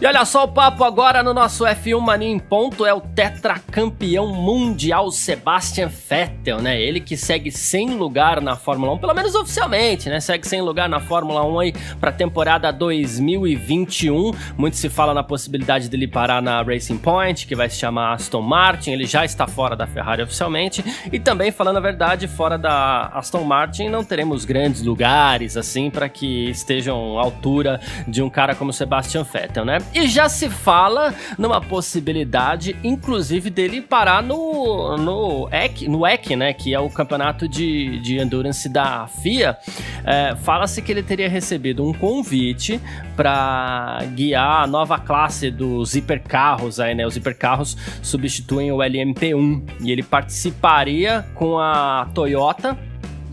E 0.00 0.06
olha 0.06 0.24
só 0.24 0.44
o 0.44 0.48
papo 0.48 0.82
agora 0.82 1.22
no 1.22 1.34
nosso 1.34 1.62
F1 1.62 2.00
Mania 2.00 2.26
em 2.26 2.38
ponto 2.38 2.86
é 2.86 2.94
o 2.94 3.02
tetracampeão 3.02 4.28
mundial 4.28 5.10
Sebastian 5.10 5.88
Vettel, 5.88 6.62
né? 6.62 6.80
Ele 6.80 7.00
que 7.00 7.18
segue 7.18 7.50
sem 7.52 7.90
lugar 7.90 8.40
na 8.40 8.56
Fórmula 8.56 8.94
1, 8.94 8.98
pelo 8.98 9.12
menos 9.12 9.34
oficialmente, 9.34 10.08
né? 10.08 10.18
Segue 10.18 10.48
sem 10.48 10.62
lugar 10.62 10.88
na 10.88 11.00
Fórmula 11.00 11.44
1 11.44 11.58
aí 11.58 11.74
para 12.00 12.10
temporada 12.10 12.72
2021. 12.72 14.32
Muito 14.56 14.78
se 14.78 14.88
fala 14.88 15.12
na 15.12 15.22
possibilidade 15.22 15.86
dele 15.90 16.08
parar 16.08 16.40
na 16.40 16.62
Racing 16.62 16.96
Point, 16.96 17.46
que 17.46 17.54
vai 17.54 17.68
se 17.68 17.76
chamar 17.76 18.14
Aston 18.14 18.40
Martin. 18.40 18.92
Ele 18.92 19.04
já 19.04 19.26
está 19.26 19.46
fora 19.46 19.76
da 19.76 19.86
Ferrari 19.86 20.22
oficialmente 20.22 20.82
e 21.12 21.20
também 21.20 21.52
falando 21.52 21.76
a 21.76 21.80
verdade, 21.80 22.26
fora 22.26 22.56
da 22.56 23.08
Aston 23.08 23.44
Martin 23.44 23.90
não 23.90 24.02
teremos 24.02 24.46
grandes 24.46 24.80
lugares 24.80 25.58
assim 25.58 25.90
para 25.90 26.08
que 26.08 26.48
estejam 26.48 27.18
à 27.18 27.22
altura 27.22 27.78
de 28.08 28.22
um 28.22 28.30
cara 28.30 28.54
como 28.54 28.72
Sebastian 28.72 29.24
Vettel, 29.24 29.66
né? 29.66 29.89
E 29.92 30.06
já 30.06 30.28
se 30.28 30.48
fala 30.48 31.12
numa 31.36 31.60
possibilidade, 31.60 32.76
inclusive, 32.84 33.50
dele 33.50 33.80
parar 33.80 34.22
no, 34.22 34.96
no 34.96 35.48
EC, 35.50 35.88
no 35.88 36.06
EC, 36.06 36.36
né? 36.36 36.52
Que 36.52 36.72
é 36.72 36.78
o 36.78 36.88
campeonato 36.88 37.48
de, 37.48 37.98
de 38.00 38.18
endurance 38.18 38.68
da 38.68 39.08
FIA. 39.08 39.56
É, 40.04 40.36
Fala-se 40.36 40.80
que 40.80 40.92
ele 40.92 41.02
teria 41.02 41.28
recebido 41.28 41.84
um 41.84 41.92
convite 41.92 42.80
para 43.16 43.98
guiar 44.14 44.62
a 44.62 44.66
nova 44.66 44.98
classe 44.98 45.50
dos 45.50 45.94
hipercarros 45.96 46.78
aí, 46.78 46.94
né? 46.94 47.04
Os 47.04 47.16
hipercarros 47.16 47.76
substituem 48.00 48.70
o 48.70 48.78
LMP1 48.78 49.62
e 49.80 49.90
ele 49.90 50.02
participaria 50.02 51.26
com 51.34 51.58
a 51.58 52.08
Toyota 52.14 52.78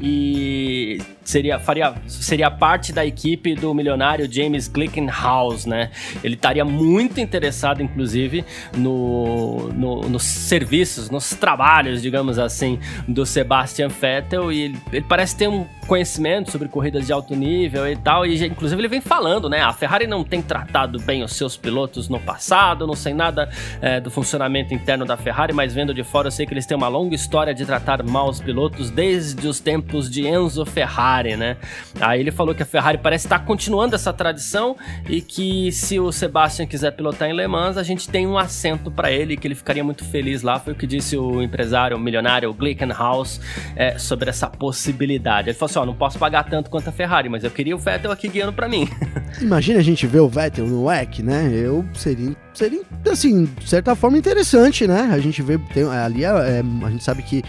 e 0.02 1.02
seria, 1.27 1.59
faria, 1.59 1.93
seria 2.07 2.49
parte 2.49 2.93
da 2.93 3.05
equipe 3.05 3.53
do 3.53 3.73
milionário 3.73 4.31
James 4.31 4.67
Glickenhaus, 4.67 5.65
né? 5.65 5.91
Ele 6.23 6.35
estaria 6.35 6.63
muito 6.63 7.19
interessado, 7.19 7.83
inclusive, 7.83 8.45
no, 8.75 9.69
no, 9.73 10.01
nos 10.09 10.23
serviços, 10.23 11.09
nos 11.09 11.31
trabalhos, 11.31 12.01
digamos 12.01 12.39
assim, 12.39 12.79
do 13.07 13.25
Sebastian 13.25 13.89
Vettel 13.89 14.51
e 14.51 14.61
ele, 14.61 14.79
ele 14.93 15.05
parece 15.07 15.35
ter 15.35 15.49
um 15.49 15.65
conhecimento 15.87 16.51
sobre 16.51 16.67
corridas 16.67 17.07
de 17.07 17.13
alto 17.13 17.33
nível 17.33 17.87
e 17.87 17.95
tal, 17.95 18.25
e 18.25 18.45
inclusive 18.45 18.79
ele 18.79 18.89
vem 18.89 19.01
falando, 19.01 19.49
né? 19.49 19.61
A 19.61 19.73
Ferrari 19.73 20.05
não 20.05 20.23
tem 20.23 20.41
tratado 20.41 20.99
bem 20.99 21.23
os 21.23 21.33
seus 21.33 21.55
pilotos 21.55 22.09
no 22.09 22.19
passado, 22.19 22.85
não 22.85 22.95
sei 22.95 23.13
nada 23.13 23.49
é, 23.81 23.99
do 23.99 24.11
funcionamento 24.11 24.73
interno 24.73 25.05
da 25.05 25.15
Ferrari, 25.15 25.53
mas 25.53 25.73
vendo 25.73 25.93
de 25.93 26.03
fora 26.03 26.27
eu 26.27 26.31
sei 26.31 26.45
que 26.45 26.53
eles 26.53 26.65
têm 26.65 26.77
uma 26.77 26.89
longa 26.89 27.15
história 27.15 27.53
de 27.53 27.65
tratar 27.65 28.03
mal 28.03 28.29
os 28.29 28.41
pilotos 28.41 28.89
desde 28.91 29.47
os 29.47 29.59
tempos 29.59 30.09
de 30.09 30.27
Enzo 30.27 30.65
Ferrari, 30.65 31.16
né? 31.23 31.58
Aí 31.99 32.19
ele 32.19 32.32
falou 32.32 32.53
que 32.53 32.63
a 32.63 32.65
Ferrari 32.65 32.97
parece 32.97 33.25
estar 33.25 33.39
continuando 33.39 33.95
essa 33.95 34.13
tradição 34.13 34.75
e 35.10 35.21
que 35.21 35.71
se 35.71 35.99
o 35.99 36.12
Sebastian 36.12 36.65
quiser 36.65 36.91
pilotar 36.91 37.30
em 37.30 37.36
Le 37.36 37.47
Mans, 37.47 37.77
a 37.77 37.84
gente 37.84 38.10
tem 38.10 38.27
um 38.27 38.38
assento 38.38 38.91
para 38.91 39.12
ele, 39.12 39.36
que 39.36 39.47
ele 39.47 39.56
ficaria 39.56 39.84
muito 39.84 40.06
feliz 40.06 40.41
lá. 40.41 40.60
Foi 40.60 40.73
o 40.73 40.75
que 40.75 40.88
disse 40.88 41.17
o 41.17 41.41
empresário 41.41 41.97
o 41.97 41.99
milionário 41.99 42.53
Glickenhaus 42.53 43.41
é, 43.75 43.97
sobre 43.97 44.30
essa 44.30 44.47
possibilidade. 44.47 45.49
Ele 45.49 45.58
falou 45.58 45.69
assim: 45.69 45.80
ó, 45.80 45.86
não 45.86 45.95
posso 45.95 46.17
pagar 46.17 46.43
tanto 46.43 46.69
quanto 46.69 46.89
a 46.89 46.91
Ferrari, 46.91 47.30
mas 47.30 47.43
eu 47.43 47.51
queria 47.51 47.75
o 47.75 47.80
Vettel 47.80 48.12
aqui 48.12 48.27
guiando 48.27 48.53
para 48.53 48.67
mim. 48.67 48.88
Imagina 49.41 49.80
a 49.80 49.84
gente 49.84 50.06
ver 50.08 50.19
o 50.19 50.30
Vettel 50.30 50.67
no 50.67 50.86
WEC, 50.86 51.23
né? 51.23 51.49
Eu 51.53 51.86
seria, 51.93 52.36
seria 52.58 52.82
assim, 53.10 53.46
de 53.46 53.70
certa 53.70 53.96
forma 53.96 54.17
interessante, 54.17 54.88
né? 54.88 55.10
A 55.12 55.20
gente 55.20 55.41
vê, 55.41 55.58
tem, 55.74 55.84
ali 55.84 56.26
é, 56.26 56.28
é 56.28 56.63
a 56.84 56.89
gente 56.89 57.04
sabe 57.04 57.22
que 57.22 57.43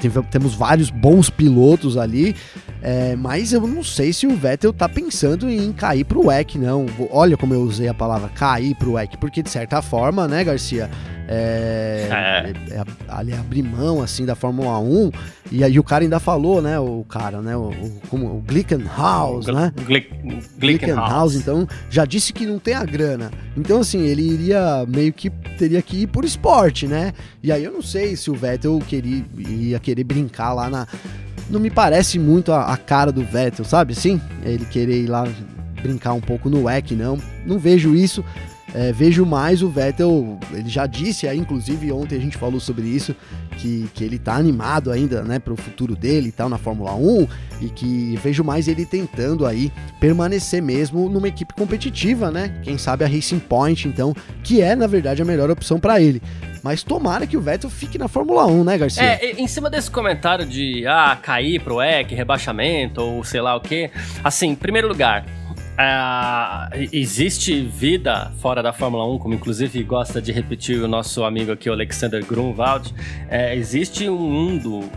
tem, 0.00 0.10
temos 0.30 0.54
vários 0.54 0.90
bons 0.90 1.30
pilotos 1.30 1.96
ali, 1.96 2.34
é, 2.82 3.14
mas 3.16 3.52
eu 3.52 3.66
não 3.66 3.82
sei 3.82 4.12
se 4.12 4.26
o 4.26 4.36
Vettel 4.36 4.72
tá 4.72 4.88
pensando 4.88 5.48
em 5.48 5.72
cair 5.72 6.04
pro 6.04 6.26
WEC, 6.26 6.58
não. 6.58 6.86
Olha 7.10 7.36
como 7.36 7.54
eu 7.54 7.60
usei 7.60 7.88
a 7.88 7.94
palavra 7.94 8.28
cair 8.28 8.74
pro 8.74 8.92
WEC, 8.92 9.16
porque 9.18 9.42
de 9.42 9.50
certa 9.50 9.80
forma, 9.80 10.26
né, 10.26 10.44
Garcia? 10.44 10.90
É, 11.26 12.08
é. 12.10 12.74
é, 12.74 12.84
ali 13.08 13.32
abrir 13.32 13.62
mão 13.62 14.02
assim 14.02 14.26
da 14.26 14.34
Fórmula 14.34 14.78
1 14.78 15.10
e 15.50 15.62
aí 15.62 15.78
o 15.78 15.84
cara 15.84 16.04
ainda 16.04 16.18
falou, 16.18 16.62
né, 16.62 16.78
o 16.78 17.04
cara, 17.08 17.40
né, 17.40 17.56
o, 17.56 17.68
o, 17.68 18.02
como, 18.08 18.26
o 18.26 18.40
Glickenhaus, 18.40 19.46
né? 19.46 19.72
Glick, 19.86 20.10
Glickenhaus, 20.58 21.34
então 21.34 21.68
já 21.90 22.04
disse 22.04 22.32
que 22.32 22.46
não 22.46 22.58
tem 22.58 22.74
a 22.74 22.84
grana. 22.84 23.30
Então 23.56 23.80
assim, 23.80 24.02
ele 24.02 24.22
iria 24.22 24.84
meio 24.88 25.12
que 25.12 25.30
teria 25.58 25.82
que 25.82 26.02
ir 26.02 26.06
por 26.06 26.24
esporte, 26.24 26.86
né? 26.86 27.12
E 27.42 27.52
aí 27.52 27.64
eu 27.64 27.72
não 27.72 27.82
sei 27.82 28.16
se 28.16 28.30
o 28.30 28.34
Vettel 28.34 28.78
queria 28.86 29.24
ia 29.36 29.78
querer 29.78 30.04
brincar 30.04 30.52
lá 30.54 30.68
na 30.68 30.86
não 31.48 31.60
me 31.60 31.70
parece 31.70 32.18
muito 32.18 32.52
a, 32.52 32.72
a 32.72 32.76
cara 32.76 33.12
do 33.12 33.22
Vettel, 33.22 33.64
sabe? 33.64 33.94
Sim, 33.94 34.20
ele 34.44 34.64
querer 34.64 35.02
ir 35.02 35.06
lá 35.06 35.24
brincar 35.82 36.14
um 36.14 36.20
pouco 36.20 36.48
no 36.48 36.64
WEC, 36.64 36.94
não. 36.94 37.18
Não 37.44 37.58
vejo 37.58 37.94
isso. 37.94 38.24
É, 38.74 38.90
vejo 38.90 39.24
mais 39.24 39.62
o 39.62 39.68
Vettel, 39.68 40.36
ele 40.52 40.68
já 40.68 40.84
disse 40.84 41.28
aí, 41.28 41.38
inclusive 41.38 41.92
ontem 41.92 42.16
a 42.16 42.20
gente 42.20 42.36
falou 42.36 42.58
sobre 42.58 42.84
isso, 42.88 43.14
que, 43.56 43.88
que 43.94 44.02
ele 44.02 44.18
tá 44.18 44.34
animado 44.34 44.90
ainda, 44.90 45.22
né, 45.22 45.38
pro 45.38 45.54
futuro 45.54 45.94
dele 45.94 46.30
e 46.30 46.32
tal 46.32 46.48
na 46.48 46.58
Fórmula 46.58 46.92
1, 46.92 47.28
e 47.60 47.68
que 47.68 48.18
vejo 48.20 48.42
mais 48.42 48.66
ele 48.66 48.84
tentando 48.84 49.46
aí 49.46 49.70
permanecer 50.00 50.60
mesmo 50.60 51.08
numa 51.08 51.28
equipe 51.28 51.54
competitiva, 51.54 52.32
né, 52.32 52.60
quem 52.64 52.76
sabe 52.76 53.04
a 53.04 53.08
Racing 53.08 53.38
Point, 53.38 53.86
então, 53.86 54.12
que 54.42 54.60
é, 54.60 54.74
na 54.74 54.88
verdade, 54.88 55.22
a 55.22 55.24
melhor 55.24 55.50
opção 55.52 55.78
para 55.78 56.00
ele. 56.00 56.20
Mas 56.60 56.82
tomara 56.82 57.26
que 57.26 57.36
o 57.36 57.40
Vettel 57.40 57.70
fique 57.70 57.98
na 57.98 58.08
Fórmula 58.08 58.46
1, 58.46 58.64
né, 58.64 58.78
Garcia? 58.78 59.02
É, 59.04 59.32
em 59.32 59.46
cima 59.46 59.70
desse 59.70 59.90
comentário 59.90 60.46
de, 60.46 60.84
ah, 60.86 61.16
cair 61.22 61.60
pro 61.60 61.80
EC, 61.80 62.12
rebaixamento, 62.12 63.02
ou 63.02 63.22
sei 63.22 63.40
lá 63.40 63.54
o 63.54 63.60
que, 63.60 63.90
assim, 64.24 64.48
em 64.48 64.54
primeiro 64.54 64.88
lugar, 64.88 65.26
Uh, 65.74 66.88
existe 66.92 67.62
vida 67.62 68.30
fora 68.38 68.62
da 68.62 68.72
Fórmula 68.72 69.04
1, 69.12 69.18
como 69.18 69.34
inclusive 69.34 69.82
gosta 69.82 70.22
de 70.22 70.30
repetir 70.30 70.80
o 70.80 70.86
nosso 70.86 71.24
amigo 71.24 71.50
aqui, 71.50 71.68
o 71.68 71.72
Alexander 71.72 72.24
Grunwald. 72.24 72.94
É, 73.28 73.56
existe 73.56 74.08
um 74.08 74.18
mundo 74.18 74.88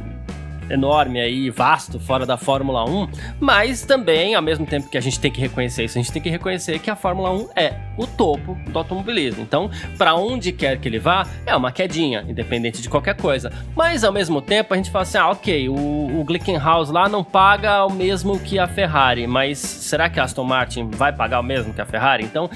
enorme 0.70 1.20
aí, 1.20 1.50
vasto, 1.50 2.00
fora 2.00 2.26
da 2.26 2.38
Fórmula 2.38 2.84
1, 2.90 3.08
mas 3.40 3.84
também, 3.84 4.36
ao 4.36 4.42
mesmo 4.42 4.66
tempo 4.66 4.90
que 4.90 4.98
a 4.98 5.02
gente 5.02 5.20
tem 5.20 5.32
que 5.32 5.40
reconhecer 5.40 5.86
isso, 5.86 5.98
a 5.98 6.02
gente 6.02 6.12
tem 6.12 6.22
que 6.22 6.30
reconhecer 6.30 6.80
que 6.80 6.90
a 6.90 6.96
Fórmula 6.96 7.32
1 7.32 7.50
é 7.56 7.74
o 7.98 8.06
topo 8.06 8.58
do 8.70 8.78
automobilismo. 8.78 9.42
Então, 9.42 9.70
para 9.98 10.16
onde 10.16 10.52
quer 10.52 10.80
que 10.80 10.88
ele 10.88 11.00
vá, 11.00 11.26
é 11.46 11.56
uma 11.56 11.72
quedinha, 11.72 12.24
independente 12.28 12.82
de 12.82 12.90
qualquer 12.90 13.16
coisa. 13.16 13.52
Mas, 13.76 14.04
ao 14.04 14.12
mesmo 14.12 14.42
tempo, 14.42 14.74
a 14.74 14.78
gente 14.78 14.92
fala 14.92 15.04
assim, 15.04 15.18
ah, 15.18 15.30
ok, 15.30 15.70
o, 15.70 16.20
o 16.20 16.24
Glickenhaus 16.24 16.90
lá 16.90 17.10
não 17.10 17.24
paga 17.24 17.86
o 17.86 17.92
mesmo 17.92 18.40
que 18.40 18.60
a 18.60 18.68
Ferrari, 18.68 19.26
mas 19.26 19.58
será 19.58 20.10
que 20.10 20.20
a 20.20 20.24
Aston 20.24 20.44
Martin 20.44 20.90
vai 20.92 21.12
pagar 21.12 21.40
o 21.40 21.44
mesmo 21.44 21.74
que 21.74 21.82
a 21.82 21.86
Ferrari? 21.86 22.24
Então, 22.24 22.50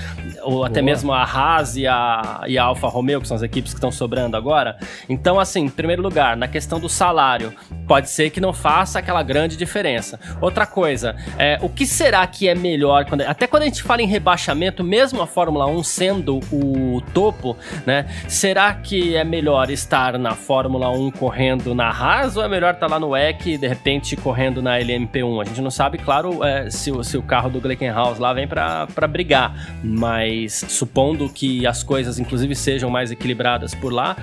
ou 0.44 0.64
até 0.64 0.82
Boa. 0.82 0.86
mesmo 0.86 1.12
a 1.12 1.24
Haas 1.24 1.76
e 1.76 1.88
a, 1.88 2.44
e 2.48 2.58
a 2.58 2.64
Alfa 2.64 2.88
Romeo, 2.88 3.22
que 3.22 3.28
são 3.28 3.36
as 3.36 3.44
equipes 3.44 3.72
que 3.74 3.78
estão 3.78 3.92
sobrando 3.92 4.38
agora. 4.38 4.78
Então, 5.10 5.40
assim, 5.40 5.62
em 5.62 5.70
primeiro 5.70 6.02
lugar, 6.02 6.38
na 6.38 6.48
questão 6.48 6.80
do 6.80 6.90
salário, 6.90 7.54
pode 7.88 8.01
pode 8.02 8.10
ser 8.10 8.32
que 8.32 8.42
não 8.42 8.52
faça 8.52 8.98
aquela 8.98 9.22
grande 9.22 9.56
diferença. 9.56 10.20
Outra 10.42 10.66
coisa, 10.66 11.16
é, 11.38 11.60
o 11.62 11.70
que 11.70 11.86
será 11.86 12.26
que 12.26 12.48
é 12.48 12.56
melhor? 12.56 13.06
Quando, 13.06 13.22
até 13.22 13.46
quando 13.46 13.64
a 13.64 13.66
gente 13.68 13.84
fala 13.84 14.02
em 14.02 14.08
rebaixamento, 14.08 14.84
mesmo 14.84 15.22
a 15.22 15.28
Fórmula 15.28 15.68
1 15.68 15.84
sendo 15.84 16.40
o 16.52 17.00
topo, 17.14 17.56
né? 17.86 18.08
Será 18.28 18.74
que 18.74 19.16
é 19.16 19.24
melhor 19.24 19.70
estar 19.70 20.18
na 20.18 20.34
Fórmula 20.34 20.90
1 20.90 21.12
correndo 21.12 21.76
na 21.76 21.90
Haas 21.90 22.36
ou 22.38 22.44
é 22.44 22.48
melhor 22.48 22.74
estar 22.74 22.88
lá 22.88 23.00
no 23.00 23.10
WEC 23.10 23.52
e 23.52 23.58
de 23.58 23.68
repente 23.68 24.16
correndo 24.16 24.64
na 24.64 24.80
LMP1? 24.80 25.42
A 25.42 25.46
gente 25.46 25.62
não 25.62 25.72
sabe, 25.72 26.00
claro, 26.00 26.44
é, 26.44 26.72
se, 26.72 26.92
se, 27.04 27.18
o 27.18 27.22
carro 27.22 27.52
do 27.52 27.62
Glickenhaus 27.62 28.18
lá 28.18 28.34
vem 28.34 28.48
para 28.48 28.88
brigar, 29.08 29.78
mas 29.84 30.66
supondo 30.68 31.30
que 31.30 31.68
as 31.68 31.84
coisas, 31.84 32.18
inclusive, 32.18 32.56
sejam 32.56 32.90
mais 32.90 33.12
equilibradas 33.12 33.76
por 33.76 33.94
lá, 33.94 34.18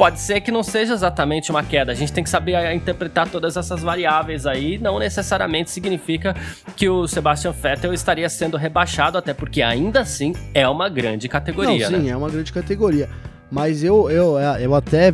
pode 0.00 0.18
ser 0.18 0.40
que 0.40 0.50
não 0.50 0.62
seja 0.62 0.94
exatamente 0.94 1.50
uma 1.50 1.62
queda. 1.62 1.92
A 1.92 1.94
gente 1.94 2.10
tem 2.10 2.24
que 2.24 2.30
saber 2.30 2.74
interpretar 2.74 3.28
todas 3.28 3.58
essas 3.58 3.82
variáveis 3.82 4.46
aí. 4.46 4.78
Não 4.78 4.98
necessariamente 4.98 5.70
significa 5.70 6.34
que 6.74 6.88
o 6.88 7.06
Sebastian 7.06 7.52
Vettel 7.52 7.92
estaria 7.92 8.26
sendo 8.30 8.56
rebaixado, 8.56 9.18
até 9.18 9.34
porque 9.34 9.60
ainda 9.60 10.00
assim 10.00 10.32
é 10.54 10.66
uma 10.66 10.88
grande 10.88 11.28
categoria. 11.28 11.90
Não, 11.90 11.98
sim, 11.98 12.04
né? 12.06 12.12
é 12.12 12.16
uma 12.16 12.30
grande 12.30 12.50
categoria. 12.50 13.10
Mas 13.50 13.84
eu, 13.84 14.10
eu, 14.10 14.38
eu 14.38 14.74
até 14.74 15.12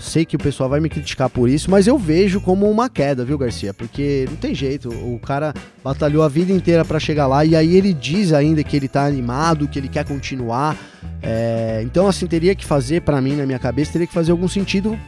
sei 0.00 0.24
que 0.24 0.36
o 0.36 0.38
pessoal 0.38 0.68
vai 0.68 0.80
me 0.80 0.88
criticar 0.88 1.28
por 1.30 1.48
isso, 1.48 1.70
mas 1.70 1.86
eu 1.86 1.98
vejo 1.98 2.40
como 2.40 2.70
uma 2.70 2.88
queda, 2.88 3.24
viu, 3.24 3.38
Garcia? 3.38 3.72
Porque 3.72 4.26
não 4.28 4.36
tem 4.36 4.54
jeito, 4.54 4.88
o 4.88 5.18
cara 5.18 5.54
batalhou 5.82 6.22
a 6.22 6.28
vida 6.28 6.52
inteira 6.52 6.84
para 6.84 6.98
chegar 6.98 7.26
lá 7.26 7.44
e 7.44 7.54
aí 7.54 7.76
ele 7.76 7.92
diz 7.92 8.32
ainda 8.32 8.62
que 8.62 8.76
ele 8.76 8.88
tá 8.88 9.04
animado, 9.04 9.68
que 9.68 9.78
ele 9.78 9.88
quer 9.88 10.04
continuar. 10.04 10.76
É, 11.22 11.80
então, 11.84 12.06
assim, 12.06 12.26
teria 12.26 12.54
que 12.54 12.64
fazer, 12.64 13.02
para 13.02 13.20
mim, 13.20 13.36
na 13.36 13.46
minha 13.46 13.58
cabeça, 13.58 13.92
teria 13.92 14.06
que 14.06 14.12
fazer 14.12 14.30
algum 14.30 14.48
sentido, 14.48 14.98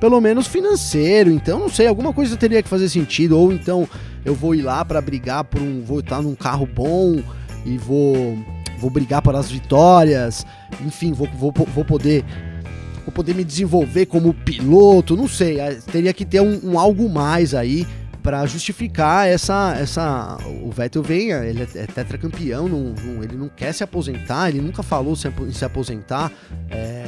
pelo 0.00 0.20
menos 0.20 0.46
financeiro. 0.46 1.30
Então, 1.30 1.58
não 1.58 1.68
sei, 1.68 1.86
alguma 1.86 2.12
coisa 2.12 2.36
teria 2.36 2.62
que 2.62 2.68
fazer 2.68 2.88
sentido. 2.88 3.38
Ou 3.38 3.52
então 3.52 3.88
eu 4.24 4.34
vou 4.34 4.54
ir 4.54 4.62
lá 4.62 4.84
para 4.84 5.00
brigar 5.00 5.44
por 5.44 5.60
um. 5.60 5.82
Vou 5.82 6.00
estar 6.00 6.22
num 6.22 6.34
carro 6.34 6.66
bom 6.66 7.22
e 7.64 7.76
vou. 7.76 8.38
Vou 8.78 8.90
brigar 8.90 9.22
pelas 9.22 9.50
vitórias. 9.50 10.46
Enfim, 10.84 11.12
vou, 11.12 11.28
vou, 11.38 11.52
vou 11.74 11.84
poder 11.84 12.24
poder 13.12 13.34
me 13.34 13.44
desenvolver 13.44 14.06
como 14.06 14.34
piloto, 14.34 15.16
não 15.16 15.28
sei, 15.28 15.58
teria 15.90 16.12
que 16.12 16.24
ter 16.24 16.40
um, 16.40 16.72
um 16.72 16.78
algo 16.78 17.08
mais 17.08 17.54
aí 17.54 17.86
para 18.26 18.44
justificar 18.44 19.28
essa 19.28 19.76
essa 19.78 20.36
o 20.60 20.68
Vettel 20.72 21.00
vem, 21.00 21.30
ele 21.30 21.62
é, 21.62 21.82
é 21.82 21.86
tetracampeão, 21.86 22.66
não, 22.66 22.92
não, 22.92 23.22
ele 23.22 23.36
não 23.36 23.48
quer 23.48 23.72
se 23.72 23.84
aposentar, 23.84 24.48
ele 24.48 24.60
nunca 24.60 24.82
falou 24.82 25.14
em 25.46 25.52
se 25.52 25.64
aposentar, 25.64 26.32
é, 26.68 27.04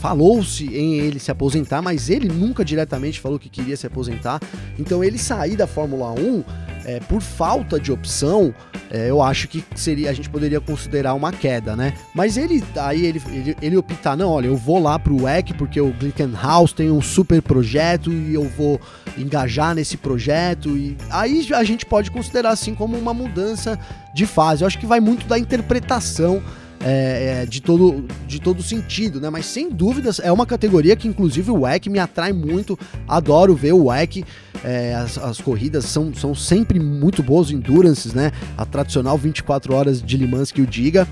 falou-se 0.00 0.64
em 0.64 1.00
ele 1.00 1.18
se 1.18 1.30
aposentar, 1.30 1.82
mas 1.82 2.08
ele 2.08 2.28
nunca 2.28 2.64
diretamente 2.64 3.20
falou 3.20 3.38
que 3.38 3.50
queria 3.50 3.76
se 3.76 3.86
aposentar. 3.86 4.40
Então 4.78 5.04
ele 5.04 5.18
sair 5.18 5.54
da 5.54 5.66
Fórmula 5.66 6.12
1 6.12 6.44
é, 6.86 7.00
por 7.00 7.20
falta 7.20 7.78
de 7.78 7.92
opção, 7.92 8.54
é, 8.90 9.10
eu 9.10 9.20
acho 9.20 9.48
que 9.48 9.62
seria 9.74 10.08
a 10.08 10.14
gente 10.14 10.30
poderia 10.30 10.62
considerar 10.62 11.12
uma 11.12 11.30
queda, 11.30 11.76
né? 11.76 11.92
Mas 12.14 12.38
ele 12.38 12.64
aí 12.76 13.04
ele, 13.04 13.22
ele, 13.30 13.56
ele 13.60 13.76
optar, 13.76 14.16
não, 14.16 14.30
olha, 14.30 14.46
eu 14.46 14.56
vou 14.56 14.80
lá 14.82 14.98
pro 14.98 15.24
WEC 15.24 15.52
porque 15.52 15.78
o 15.78 15.92
Glickenhaus 15.92 16.72
tem 16.72 16.90
um 16.90 17.02
super 17.02 17.42
projeto 17.42 18.10
e 18.10 18.32
eu 18.32 18.44
vou 18.44 18.80
engajar 19.18 19.74
nesse 19.74 19.98
projeto 19.98 20.37
e 20.76 20.96
aí 21.10 21.46
a 21.54 21.64
gente 21.64 21.84
pode 21.84 22.10
considerar 22.10 22.50
assim 22.50 22.74
como 22.74 22.96
uma 22.96 23.12
mudança 23.12 23.78
de 24.14 24.26
fase. 24.26 24.62
Eu 24.62 24.66
acho 24.66 24.78
que 24.78 24.86
vai 24.86 25.00
muito 25.00 25.26
da 25.26 25.38
interpretação 25.38 26.42
é, 26.80 27.42
é, 27.42 27.46
de, 27.46 27.60
todo, 27.60 28.04
de 28.26 28.40
todo 28.40 28.62
sentido, 28.62 29.20
né? 29.20 29.28
Mas 29.30 29.46
sem 29.46 29.70
dúvidas 29.70 30.20
é 30.20 30.30
uma 30.30 30.46
categoria 30.46 30.94
que, 30.94 31.08
inclusive, 31.08 31.50
o 31.50 31.62
WEC 31.62 31.90
me 31.90 31.98
atrai 31.98 32.32
muito. 32.32 32.78
Adoro 33.06 33.54
ver 33.54 33.72
o 33.72 33.86
WEC. 33.86 34.24
É, 34.64 34.94
as, 34.94 35.18
as, 35.18 35.40
corridas 35.40 35.84
são, 35.84 36.12
são 36.14 36.34
sempre 36.34 36.80
muito 36.80 37.22
boas, 37.22 37.50
endurances, 37.50 38.12
né? 38.12 38.32
A 38.56 38.64
tradicional 38.64 39.16
24 39.18 39.74
horas 39.74 40.02
de 40.02 40.16
Le 40.16 40.26
Mans 40.26 40.52
que 40.52 40.62
o 40.62 40.66
diga. 40.66 41.06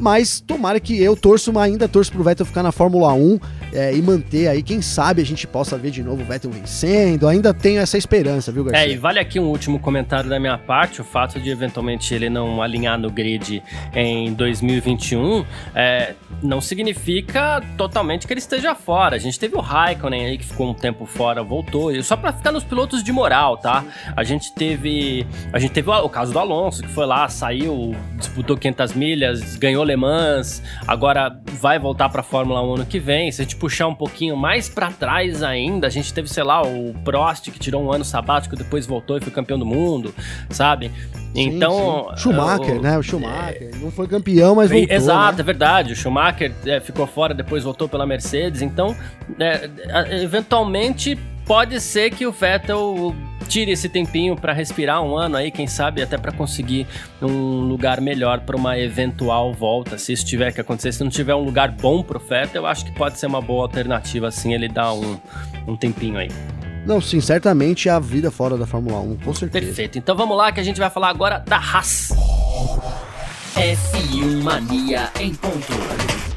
Mas 0.00 0.40
tomara 0.40 0.80
que 0.80 1.00
eu 1.00 1.14
torço, 1.14 1.56
ainda 1.58 1.86
torço 1.86 2.10
pro 2.10 2.24
Vettel 2.24 2.46
ficar 2.46 2.62
na 2.62 2.72
Fórmula 2.72 3.12
1 3.12 3.38
é, 3.72 3.94
e 3.94 4.00
manter 4.00 4.48
aí, 4.48 4.62
quem 4.62 4.80
sabe 4.80 5.20
a 5.20 5.24
gente 5.24 5.46
possa 5.46 5.76
ver 5.76 5.90
de 5.90 6.02
novo 6.02 6.22
o 6.22 6.24
Vettel 6.24 6.50
vencendo. 6.50 7.28
Ainda 7.28 7.52
tenho 7.52 7.80
essa 7.80 7.98
esperança, 7.98 8.50
viu, 8.50 8.64
Garcia? 8.64 8.86
É, 8.86 8.90
e 8.90 8.96
vale 8.96 9.18
aqui 9.18 9.38
um 9.38 9.44
último 9.44 9.78
comentário 9.78 10.30
da 10.30 10.40
minha 10.40 10.56
parte: 10.56 11.02
o 11.02 11.04
fato 11.04 11.38
de 11.38 11.50
eventualmente 11.50 12.14
ele 12.14 12.30
não 12.30 12.62
alinhar 12.62 12.98
no 12.98 13.10
grid 13.10 13.62
em 13.94 14.32
2021 14.32 15.44
é, 15.74 16.14
não 16.42 16.60
significa 16.60 17.62
totalmente 17.76 18.26
que 18.26 18.32
ele 18.32 18.40
esteja 18.40 18.74
fora. 18.74 19.16
A 19.16 19.18
gente 19.18 19.38
teve 19.38 19.54
o 19.54 19.60
Raikkonen 19.60 20.26
aí 20.26 20.38
que 20.38 20.46
ficou 20.46 20.70
um 20.70 20.74
tempo 20.74 21.04
fora, 21.04 21.42
voltou. 21.42 21.90
Só 22.02 22.16
para 22.16 22.32
ficar 22.32 22.52
nos 22.52 22.64
pilotos 22.64 23.04
de 23.04 23.12
moral, 23.12 23.58
tá? 23.58 23.84
A 24.16 24.24
gente 24.24 24.54
teve. 24.54 25.26
A 25.52 25.58
gente 25.58 25.72
teve 25.72 25.90
o 25.90 26.08
caso 26.08 26.32
do 26.32 26.38
Alonso, 26.38 26.82
que 26.82 26.88
foi 26.88 27.04
lá, 27.04 27.28
saiu, 27.28 27.94
disputou 28.16 28.56
500 28.56 28.94
milhas, 28.94 29.56
ganhou 29.56 29.84
Le 29.90 29.96
Mans, 29.96 30.62
agora 30.86 31.36
vai 31.60 31.78
voltar 31.78 32.08
pra 32.08 32.22
Fórmula 32.22 32.62
1 32.62 32.74
ano 32.74 32.86
que 32.86 32.98
vem. 32.98 33.30
Se 33.32 33.42
a 33.42 33.44
gente 33.44 33.56
puxar 33.56 33.88
um 33.88 33.94
pouquinho 33.94 34.36
mais 34.36 34.68
para 34.68 34.90
trás 34.90 35.42
ainda, 35.42 35.86
a 35.86 35.90
gente 35.90 36.12
teve, 36.14 36.28
sei 36.28 36.44
lá, 36.44 36.62
o 36.62 36.94
Prost 37.04 37.50
que 37.50 37.58
tirou 37.58 37.82
um 37.82 37.92
ano 37.92 38.04
sabático, 38.04 38.56
depois 38.56 38.86
voltou 38.86 39.18
e 39.18 39.20
foi 39.20 39.32
campeão 39.32 39.58
do 39.58 39.66
mundo, 39.66 40.14
sabe? 40.48 40.90
Então. 41.34 42.08
Sim. 42.10 42.22
Schumacher, 42.22 42.78
o, 42.78 42.82
né? 42.82 42.98
O 42.98 43.02
Schumacher. 43.02 43.70
É, 43.74 43.76
não 43.76 43.90
foi 43.90 44.06
campeão, 44.06 44.54
mas 44.54 44.70
voltou. 44.70 44.96
Exato, 44.96 45.36
né? 45.36 45.40
é 45.40 45.44
verdade. 45.44 45.92
O 45.92 45.96
Schumacher 45.96 46.52
é, 46.64 46.80
ficou 46.80 47.06
fora, 47.06 47.34
depois 47.34 47.64
voltou 47.64 47.88
pela 47.88 48.06
Mercedes. 48.06 48.62
Então, 48.62 48.96
é, 49.38 49.68
eventualmente, 50.22 51.18
pode 51.44 51.80
ser 51.80 52.10
que 52.10 52.26
o 52.26 52.32
Vettel 52.32 53.14
tire 53.48 53.72
esse 53.72 53.88
tempinho 53.88 54.36
para 54.36 54.52
respirar 54.52 55.02
um 55.02 55.16
ano 55.16 55.36
aí, 55.36 55.50
quem 55.50 55.66
sabe 55.66 56.00
até 56.00 56.16
para 56.16 56.30
conseguir 56.30 56.86
um 57.20 57.60
lugar 57.62 58.00
melhor 58.00 58.40
para 58.40 58.56
uma 58.56 58.78
eventual 58.78 59.52
volta, 59.52 59.98
se 59.98 60.12
isso 60.12 60.24
tiver 60.24 60.52
que 60.52 60.60
acontecer. 60.60 60.92
Se 60.92 61.02
não 61.02 61.10
tiver 61.10 61.34
um 61.34 61.42
lugar 61.42 61.72
bom 61.72 62.02
pro 62.02 62.20
Vettel, 62.20 62.62
eu 62.62 62.66
acho 62.66 62.84
que 62.84 62.92
pode 62.92 63.18
ser 63.18 63.26
uma 63.26 63.40
boa 63.40 63.62
alternativa 63.62 64.28
assim 64.28 64.54
ele 64.54 64.68
dar 64.68 64.92
um, 64.92 65.18
um 65.66 65.76
tempinho 65.76 66.18
aí. 66.18 66.28
Não, 66.86 67.00
sim, 67.00 67.20
certamente 67.20 67.88
é 67.88 67.92
a 67.92 67.98
vida 67.98 68.30
fora 68.30 68.56
da 68.56 68.66
Fórmula 68.66 69.00
1, 69.00 69.16
com 69.16 69.34
certeza. 69.34 69.66
Perfeito. 69.66 69.98
Então 69.98 70.16
vamos 70.16 70.36
lá 70.36 70.50
que 70.50 70.60
a 70.60 70.62
gente 70.62 70.78
vai 70.78 70.88
falar 70.88 71.08
agora 71.08 71.38
da 71.38 71.56
Haas. 71.56 72.10
F1 73.54 74.42
Mania 74.42 75.10
em 75.18 75.34
ponto. 75.34 76.29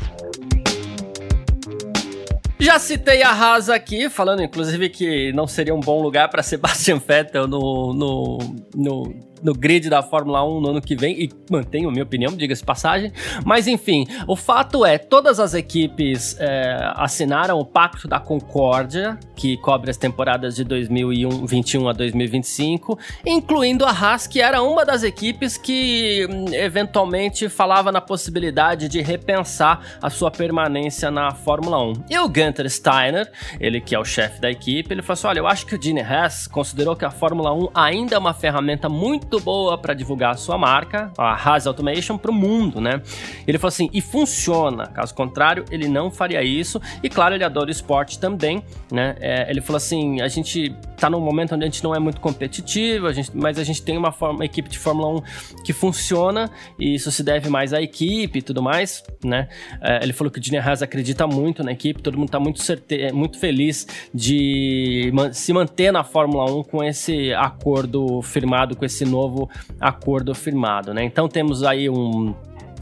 Já 2.63 2.79
citei 2.79 3.21
a 3.21 3.29
Haas 3.29 3.69
aqui, 3.69 4.09
falando 4.09 4.41
inclusive 4.41 4.87
que 4.87 5.33
não 5.33 5.45
seria 5.45 5.75
um 5.75 5.81
bom 5.81 6.01
lugar 6.01 6.29
para 6.29 6.41
Sebastian 6.43 6.97
Vettel 6.97 7.45
no, 7.45 7.93
no, 7.93 8.37
no 8.73 9.32
no 9.43 9.53
grid 9.53 9.89
da 9.89 10.01
Fórmula 10.01 10.43
1 10.43 10.61
no 10.61 10.69
ano 10.69 10.81
que 10.81 10.95
vem, 10.95 11.23
e 11.23 11.29
mantenho 11.51 11.91
minha 11.91 12.03
opinião, 12.03 12.35
diga-se 12.35 12.63
passagem. 12.63 13.11
Mas 13.45 13.67
enfim, 13.67 14.07
o 14.27 14.35
fato 14.35 14.85
é, 14.85 14.97
todas 14.97 15.39
as 15.39 15.53
equipes 15.53 16.35
é, 16.39 16.91
assinaram 16.95 17.59
o 17.59 17.65
Pacto 17.65 18.07
da 18.07 18.19
Concórdia, 18.19 19.19
que 19.35 19.57
cobre 19.57 19.91
as 19.91 19.97
temporadas 19.97 20.55
de 20.55 20.63
2021 20.63 21.89
a 21.89 21.93
2025, 21.93 22.97
incluindo 23.25 23.85
a 23.85 23.91
Haas, 23.91 24.27
que 24.27 24.41
era 24.41 24.61
uma 24.61 24.85
das 24.85 25.03
equipes 25.03 25.57
que 25.57 26.27
hum, 26.29 26.45
eventualmente 26.53 27.49
falava 27.49 27.91
na 27.91 27.99
possibilidade 28.01 28.87
de 28.87 29.01
repensar 29.01 29.81
a 30.01 30.09
sua 30.09 30.31
permanência 30.31 31.11
na 31.11 31.31
Fórmula 31.31 31.81
1. 31.83 31.93
E 32.09 32.17
o 32.19 32.27
Gunter 32.27 32.69
Steiner, 32.69 33.31
ele 33.59 33.81
que 33.81 33.95
é 33.95 33.99
o 33.99 34.05
chefe 34.05 34.39
da 34.39 34.49
equipe, 34.49 34.93
ele 34.93 35.01
falou 35.01 35.13
assim: 35.13 35.27
olha, 35.27 35.39
eu 35.39 35.47
acho 35.47 35.65
que 35.65 35.75
o 35.75 35.81
Gene 35.81 36.01
Haas 36.01 36.47
considerou 36.47 36.95
que 36.95 37.05
a 37.05 37.11
Fórmula 37.11 37.53
1 37.53 37.69
ainda 37.73 38.15
é 38.15 38.19
uma 38.19 38.33
ferramenta 38.33 38.87
muito 38.87 39.32
muito 39.33 39.39
boa 39.39 39.77
para 39.77 39.95
divulgar 39.95 40.31
a 40.31 40.35
sua 40.35 40.59
marca, 40.59 41.11
a 41.17 41.33
Haas 41.33 41.65
Automation, 41.65 42.17
para 42.19 42.29
o 42.29 42.33
mundo, 42.33 42.79
né? 42.79 43.01
Ele 43.47 43.57
falou 43.57 43.69
assim, 43.69 43.89
e 43.91 43.99
funciona. 43.99 44.87
Caso 44.87 45.15
contrário, 45.15 45.65
ele 45.71 45.87
não 45.87 46.11
faria 46.11 46.43
isso. 46.43 46.79
E 47.01 47.09
claro, 47.09 47.33
ele 47.33 47.43
adora 47.43 47.71
esporte 47.71 48.19
também, 48.19 48.63
né? 48.91 49.15
É, 49.19 49.49
ele 49.49 49.59
falou 49.59 49.77
assim, 49.77 50.21
a 50.21 50.27
gente 50.27 50.75
tá 50.97 51.09
num 51.09 51.19
momento 51.19 51.55
onde 51.55 51.63
a 51.63 51.67
gente 51.67 51.83
não 51.83 51.95
é 51.95 51.99
muito 51.99 52.21
competitivo, 52.21 53.07
a 53.07 53.13
gente, 53.13 53.31
mas 53.33 53.57
a 53.57 53.63
gente 53.63 53.81
tem 53.81 53.97
uma, 53.97 54.11
forma, 54.11 54.35
uma 54.35 54.45
equipe 54.45 54.69
de 54.69 54.79
Fórmula 54.79 55.19
1 55.19 55.63
que 55.65 55.73
funciona 55.73 56.49
e 56.79 56.95
isso 56.95 57.11
se 57.11 57.23
deve 57.23 57.49
mais 57.49 57.73
à 57.73 57.81
equipe 57.81 58.39
e 58.39 58.41
tudo 58.41 58.61
mais, 58.61 59.03
né? 59.23 59.49
É, 59.81 60.03
ele 60.03 60.13
falou 60.13 60.31
que 60.31 60.39
o 60.39 60.43
Gene 60.43 60.59
Haas 60.59 60.81
acredita 60.81 61.25
muito 61.27 61.63
na 61.63 61.71
equipe, 61.71 62.01
todo 62.01 62.17
mundo 62.17 62.29
tá 62.29 62.39
muito, 62.39 62.61
certe 62.61 63.11
muito 63.11 63.39
feliz 63.39 63.87
de 64.13 65.11
se 65.33 65.51
manter 65.51 65.91
na 65.91 66.03
Fórmula 66.03 66.49
1 66.51 66.63
com 66.63 66.83
esse 66.83 67.33
acordo 67.33 68.21
firmado, 68.21 68.75
com 68.75 68.85
esse 68.85 69.03
novo 69.03 69.22
novo 69.23 69.49
acordo 69.79 70.33
firmado, 70.35 70.93
né? 70.93 71.03
Então 71.03 71.27
temos 71.27 71.63
aí 71.63 71.89
um 71.89 72.33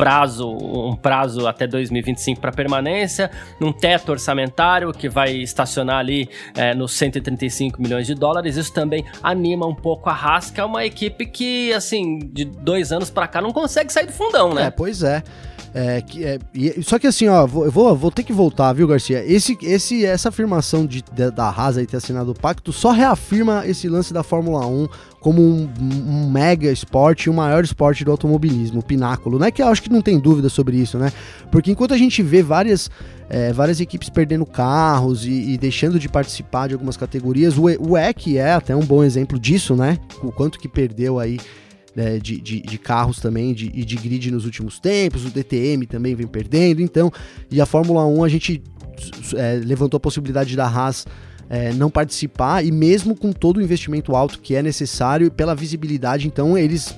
prazo, 0.02 0.50
um 0.50 0.96
prazo 0.96 1.48
até 1.48 1.68
2025 1.68 2.42
para 2.42 2.52
permanência, 2.52 3.30
um 3.62 3.72
teto 3.72 4.12
orçamentário 4.12 4.92
que 4.92 5.08
vai 5.08 5.32
estacionar 5.32 5.98
ali 5.98 6.28
é, 6.56 6.74
nos 6.74 6.94
135 6.94 7.80
milhões 7.80 8.08
de 8.08 8.16
dólares. 8.16 8.58
Isso 8.58 8.74
também 8.74 9.06
anima 9.22 9.68
um 9.68 9.76
pouco 9.76 10.10
a 10.10 10.40
que 10.52 10.60
é 10.60 10.66
uma 10.66 10.86
equipe 10.86 11.26
que, 11.26 11.72
assim, 11.74 12.18
de 12.18 12.46
dois 12.46 12.92
anos 12.92 13.12
para 13.12 13.28
cá 13.28 13.42
não 13.42 13.52
consegue 13.52 13.94
sair 13.94 14.08
do 14.08 14.12
fundão, 14.12 14.54
né? 14.54 14.68
É, 14.68 14.72
pois 14.72 15.04
é. 15.04 15.22
É, 15.74 16.02
que, 16.02 16.24
é, 16.26 16.38
só 16.82 17.00
que 17.00 17.08
assim, 17.08 17.28
ó, 17.30 17.48
vou, 17.48 17.64
eu 17.64 17.72
vou, 17.72 17.96
vou 17.96 18.12
ter 18.12 18.24
que 18.24 18.34
voltar, 18.34 18.74
viu, 18.74 18.88
Garcia? 18.88 19.24
Esse, 19.26 19.58
esse, 19.62 20.06
essa 20.06 20.28
afirmação 20.28 20.86
de, 20.86 21.02
de 21.02 21.32
da 21.32 21.48
Haas 21.50 21.78
aí 21.78 21.88
ter 21.88 21.98
assinado 21.98 22.32
o 22.32 22.36
pacto 22.36 22.74
só 22.74 22.92
reafirma 22.92 23.66
esse 23.66 23.88
lance 23.88 24.14
da 24.14 24.22
Fórmula 24.22 24.66
1 24.66 24.88
como 25.22 25.42
um, 25.42 25.70
um 25.80 26.30
mega 26.30 26.70
esporte, 26.70 27.30
o 27.30 27.34
maior 27.34 27.64
esporte 27.64 28.04
do 28.04 28.12
automobilismo, 28.12 28.80
o 28.80 28.84
pináculo. 28.84 29.42
É 29.44 29.52
que 29.52 29.62
eu 29.62 29.68
acho 29.68 29.82
que 29.82 29.90
não 29.90 30.02
tem 30.02 30.20
dúvida 30.20 30.50
sobre 30.50 30.76
isso, 30.76 30.98
né? 30.98 31.12
Porque 31.50 31.72
enquanto 31.72 31.94
a 31.94 31.98
gente 31.98 32.22
vê 32.22 32.44
várias, 32.44 32.90
é, 33.30 33.54
várias 33.54 33.80
equipes 33.80 34.10
perdendo 34.10 34.46
carros 34.46 35.26
e, 35.26 35.54
e, 35.54 35.58
deixando 35.58 36.00
de 36.00 36.10
participar 36.10 36.68
de 36.68 36.74
algumas 36.74 36.98
categorias, 36.98 37.58
o, 37.58 37.66
o 37.80 37.98
EC 37.98 38.36
é 38.36 38.54
até 38.54 38.76
um 38.76 38.84
bom 38.84 39.04
exemplo 39.04 39.40
disso, 39.40 39.76
né? 39.76 40.00
O 40.22 40.32
quanto 40.32 40.60
que 40.60 40.68
perdeu 40.68 41.18
aí 41.18 41.40
né, 41.96 42.20
de, 42.20 42.40
de, 42.40 42.62
de, 42.62 42.78
carros 42.78 43.20
também 43.20 43.54
de, 43.54 43.72
e 43.74 43.84
de 43.84 43.96
grid 43.98 44.32
nos 44.32 44.46
últimos 44.46 44.80
tempos, 44.80 45.26
o 45.26 45.30
DTM 45.30 45.86
também 45.86 46.16
vem 46.16 46.28
perdendo, 46.28 46.82
então, 46.82 47.12
e 47.50 47.60
a 47.60 47.66
Fórmula 47.66 48.06
1 48.06 48.24
a 48.24 48.30
gente 48.30 48.64
é, 49.36 49.62
levantou 49.64 49.98
a 49.98 50.00
possibilidade 50.00 50.56
da 50.56 50.66
Haas 50.66 51.06
é, 51.50 51.74
não 51.74 51.90
participar, 51.90 52.64
e 52.64 52.72
mesmo 52.72 53.16
com 53.16 53.34
todo 53.34 53.58
o 53.58 53.62
investimento 53.62 54.16
alto 54.16 54.40
que 54.40 54.56
é 54.56 54.64
necessário, 54.64 55.30
pela 55.30 55.54
visibilidade, 55.54 56.28
então 56.28 56.58
eles, 56.58 56.96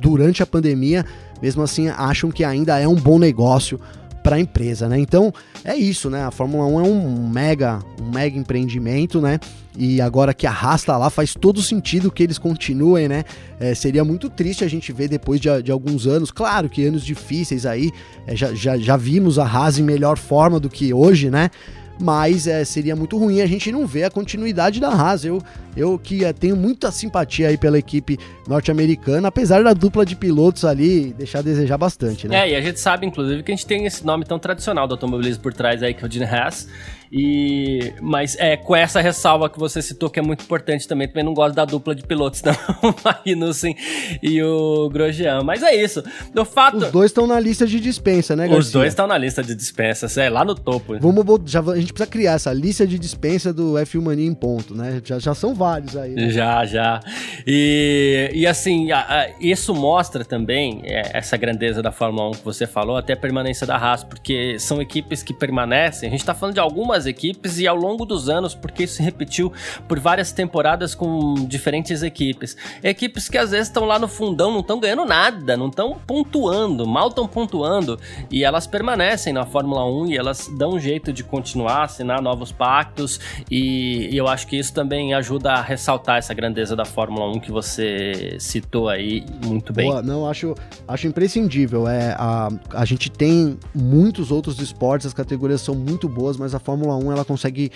durante 0.00 0.42
a 0.42 0.46
pandemia, 0.46 1.04
mesmo 1.42 1.62
assim, 1.62 1.88
acham 1.88 2.30
que 2.30 2.44
ainda 2.44 2.78
é 2.78 2.86
um 2.86 2.94
bom 2.94 3.18
negócio 3.18 3.80
para 4.22 4.36
a 4.36 4.40
empresa, 4.40 4.88
né? 4.88 4.98
Então 4.98 5.34
é 5.62 5.76
isso, 5.76 6.08
né? 6.08 6.24
A 6.24 6.30
Fórmula 6.30 6.64
1 6.66 6.80
é 6.80 6.82
um 6.88 7.28
mega, 7.28 7.80
um 8.00 8.10
mega 8.10 8.38
empreendimento, 8.38 9.20
né? 9.20 9.38
E 9.76 10.00
agora 10.00 10.32
que 10.32 10.46
arrasta 10.46 10.96
lá, 10.96 11.10
faz 11.10 11.34
todo 11.34 11.60
sentido 11.60 12.10
que 12.10 12.22
eles 12.22 12.38
continuem, 12.38 13.08
né? 13.08 13.24
É, 13.58 13.74
seria 13.74 14.04
muito 14.04 14.30
triste 14.30 14.64
a 14.64 14.68
gente 14.68 14.92
ver 14.92 15.08
depois 15.08 15.40
de, 15.40 15.62
de 15.62 15.72
alguns 15.72 16.06
anos, 16.06 16.30
claro 16.30 16.68
que 16.68 16.84
anos 16.86 17.04
difíceis 17.04 17.66
aí, 17.66 17.90
é, 18.26 18.36
já, 18.36 18.54
já, 18.54 18.76
já 18.76 18.96
vimos 18.96 19.38
a 19.38 19.44
Haas 19.44 19.78
em 19.78 19.82
melhor 19.82 20.16
forma 20.16 20.60
do 20.60 20.70
que 20.70 20.94
hoje, 20.94 21.28
né? 21.28 21.50
mas 21.98 22.46
é, 22.46 22.64
seria 22.64 22.96
muito 22.96 23.16
ruim 23.16 23.40
a 23.40 23.46
gente 23.46 23.70
não 23.70 23.86
ver 23.86 24.04
a 24.04 24.10
continuidade 24.10 24.80
da 24.80 24.88
Haas. 24.88 25.24
Eu, 25.24 25.42
eu 25.76 25.98
que 25.98 26.24
é, 26.24 26.32
tenho 26.32 26.56
muita 26.56 26.90
simpatia 26.90 27.48
aí 27.48 27.56
pela 27.56 27.78
equipe 27.78 28.18
norte-americana, 28.48 29.28
apesar 29.28 29.62
da 29.62 29.72
dupla 29.72 30.04
de 30.04 30.16
pilotos 30.16 30.64
ali 30.64 31.12
deixar 31.12 31.38
a 31.38 31.42
desejar 31.42 31.78
bastante, 31.78 32.26
né? 32.26 32.48
É, 32.48 32.52
e 32.52 32.56
a 32.56 32.60
gente 32.60 32.80
sabe, 32.80 33.06
inclusive, 33.06 33.42
que 33.42 33.52
a 33.52 33.54
gente 33.54 33.66
tem 33.66 33.86
esse 33.86 34.04
nome 34.04 34.24
tão 34.24 34.38
tradicional 34.38 34.86
do 34.86 34.94
automobilismo 34.94 35.42
por 35.42 35.52
trás 35.52 35.82
aí, 35.82 35.94
que 35.94 36.04
é 36.04 36.08
o 36.08 36.10
Gene 36.10 36.26
Haas, 36.26 36.68
e, 37.16 37.92
mas 38.02 38.36
é 38.40 38.56
com 38.56 38.74
essa 38.74 39.00
ressalva 39.00 39.48
que 39.48 39.56
você 39.56 39.80
citou 39.80 40.10
que 40.10 40.18
é 40.18 40.22
muito 40.22 40.42
importante 40.42 40.88
também. 40.88 41.06
Também 41.06 41.22
não 41.22 41.32
gosto 41.32 41.54
da 41.54 41.64
dupla 41.64 41.94
de 41.94 42.02
pilotos, 42.02 42.42
não. 42.42 42.52
o 42.90 42.94
Magnussen 43.04 43.76
e 44.20 44.42
o 44.42 44.90
Grosjean. 44.90 45.44
Mas 45.44 45.62
é 45.62 45.76
isso. 45.76 46.02
Do 46.34 46.44
fato. 46.44 46.78
Os 46.78 46.90
dois 46.90 47.12
estão 47.12 47.24
na 47.24 47.38
lista 47.38 47.68
de 47.68 47.78
dispensa, 47.78 48.34
né, 48.34 48.48
Garcia? 48.48 48.58
Os 48.58 48.72
dois 48.72 48.88
estão 48.88 49.06
na 49.06 49.16
lista 49.16 49.44
de 49.44 49.54
dispensa, 49.54 50.08
é 50.20 50.28
lá 50.28 50.44
no 50.44 50.56
topo. 50.56 50.98
Vamos, 50.98 51.24
já, 51.48 51.60
a 51.60 51.76
gente 51.76 51.92
precisa 51.92 52.10
criar 52.10 52.32
essa 52.32 52.52
lista 52.52 52.84
de 52.84 52.98
dispensa 52.98 53.52
do 53.52 53.74
F1 53.74 54.02
Mania 54.02 54.26
em 54.26 54.34
ponto, 54.34 54.74
né? 54.74 55.00
Já, 55.04 55.20
já 55.20 55.34
são 55.36 55.54
vários 55.54 55.96
aí. 55.96 56.14
Né? 56.16 56.30
Já, 56.30 56.66
já. 56.66 56.98
E, 57.46 58.28
e 58.34 58.44
assim, 58.44 58.90
a, 58.90 58.98
a, 58.98 59.28
isso 59.38 59.72
mostra 59.72 60.24
também 60.24 60.82
é, 60.84 61.16
essa 61.16 61.36
grandeza 61.36 61.80
da 61.80 61.92
Fórmula 61.92 62.30
1 62.30 62.32
que 62.32 62.44
você 62.44 62.66
falou, 62.66 62.96
até 62.96 63.12
a 63.12 63.16
permanência 63.16 63.64
da 63.64 63.76
Haas, 63.76 64.02
porque 64.02 64.58
são 64.58 64.82
equipes 64.82 65.22
que 65.22 65.32
permanecem. 65.32 66.08
A 66.08 66.10
gente 66.12 66.24
tá 66.24 66.34
falando 66.34 66.54
de 66.54 66.60
algumas 66.60 67.03
das 67.04 67.06
equipes 67.06 67.58
e 67.58 67.66
ao 67.66 67.76
longo 67.76 68.04
dos 68.04 68.28
anos, 68.28 68.54
porque 68.54 68.84
isso 68.84 68.94
se 68.94 69.02
repetiu 69.02 69.52
por 69.86 70.00
várias 70.00 70.32
temporadas 70.32 70.94
com 70.94 71.34
diferentes 71.46 72.02
equipes. 72.02 72.56
Equipes 72.82 73.28
que 73.28 73.38
às 73.38 73.50
vezes 73.50 73.68
estão 73.68 73.84
lá 73.84 73.98
no 73.98 74.08
fundão, 74.08 74.50
não 74.50 74.60
estão 74.60 74.80
ganhando 74.80 75.04
nada, 75.04 75.56
não 75.56 75.68
estão 75.68 75.96
pontuando, 76.06 76.86
mal 76.86 77.08
estão 77.08 77.28
pontuando 77.28 77.98
e 78.30 78.42
elas 78.42 78.66
permanecem 78.66 79.32
na 79.32 79.44
Fórmula 79.44 79.84
1 79.84 80.06
e 80.06 80.16
elas 80.16 80.50
dão 80.56 80.74
um 80.74 80.80
jeito 80.80 81.12
de 81.12 81.22
continuar, 81.22 81.84
assinar 81.84 82.22
novos 82.22 82.50
pactos 82.50 83.20
e, 83.50 84.08
e 84.10 84.16
eu 84.16 84.26
acho 84.26 84.46
que 84.46 84.56
isso 84.56 84.72
também 84.72 85.14
ajuda 85.14 85.52
a 85.52 85.62
ressaltar 85.62 86.18
essa 86.18 86.32
grandeza 86.32 86.74
da 86.74 86.84
Fórmula 86.84 87.30
1 87.36 87.40
que 87.40 87.52
você 87.52 88.36
citou 88.38 88.88
aí 88.88 89.24
muito 89.44 89.72
bem. 89.72 89.90
Boa, 89.90 90.02
não, 90.02 90.28
acho, 90.28 90.54
acho 90.88 91.06
imprescindível. 91.06 91.86
É, 91.86 92.14
a, 92.18 92.48
a 92.72 92.84
gente 92.84 93.10
tem 93.10 93.58
muitos 93.74 94.30
outros 94.30 94.58
esportes, 94.60 95.06
as 95.06 95.14
categorias 95.14 95.60
são 95.60 95.74
muito 95.74 96.08
boas, 96.08 96.36
mas 96.36 96.54
a 96.54 96.58
Fórmula 96.58 96.83
1 96.92 97.12
ela 97.12 97.24
consegue 97.24 97.70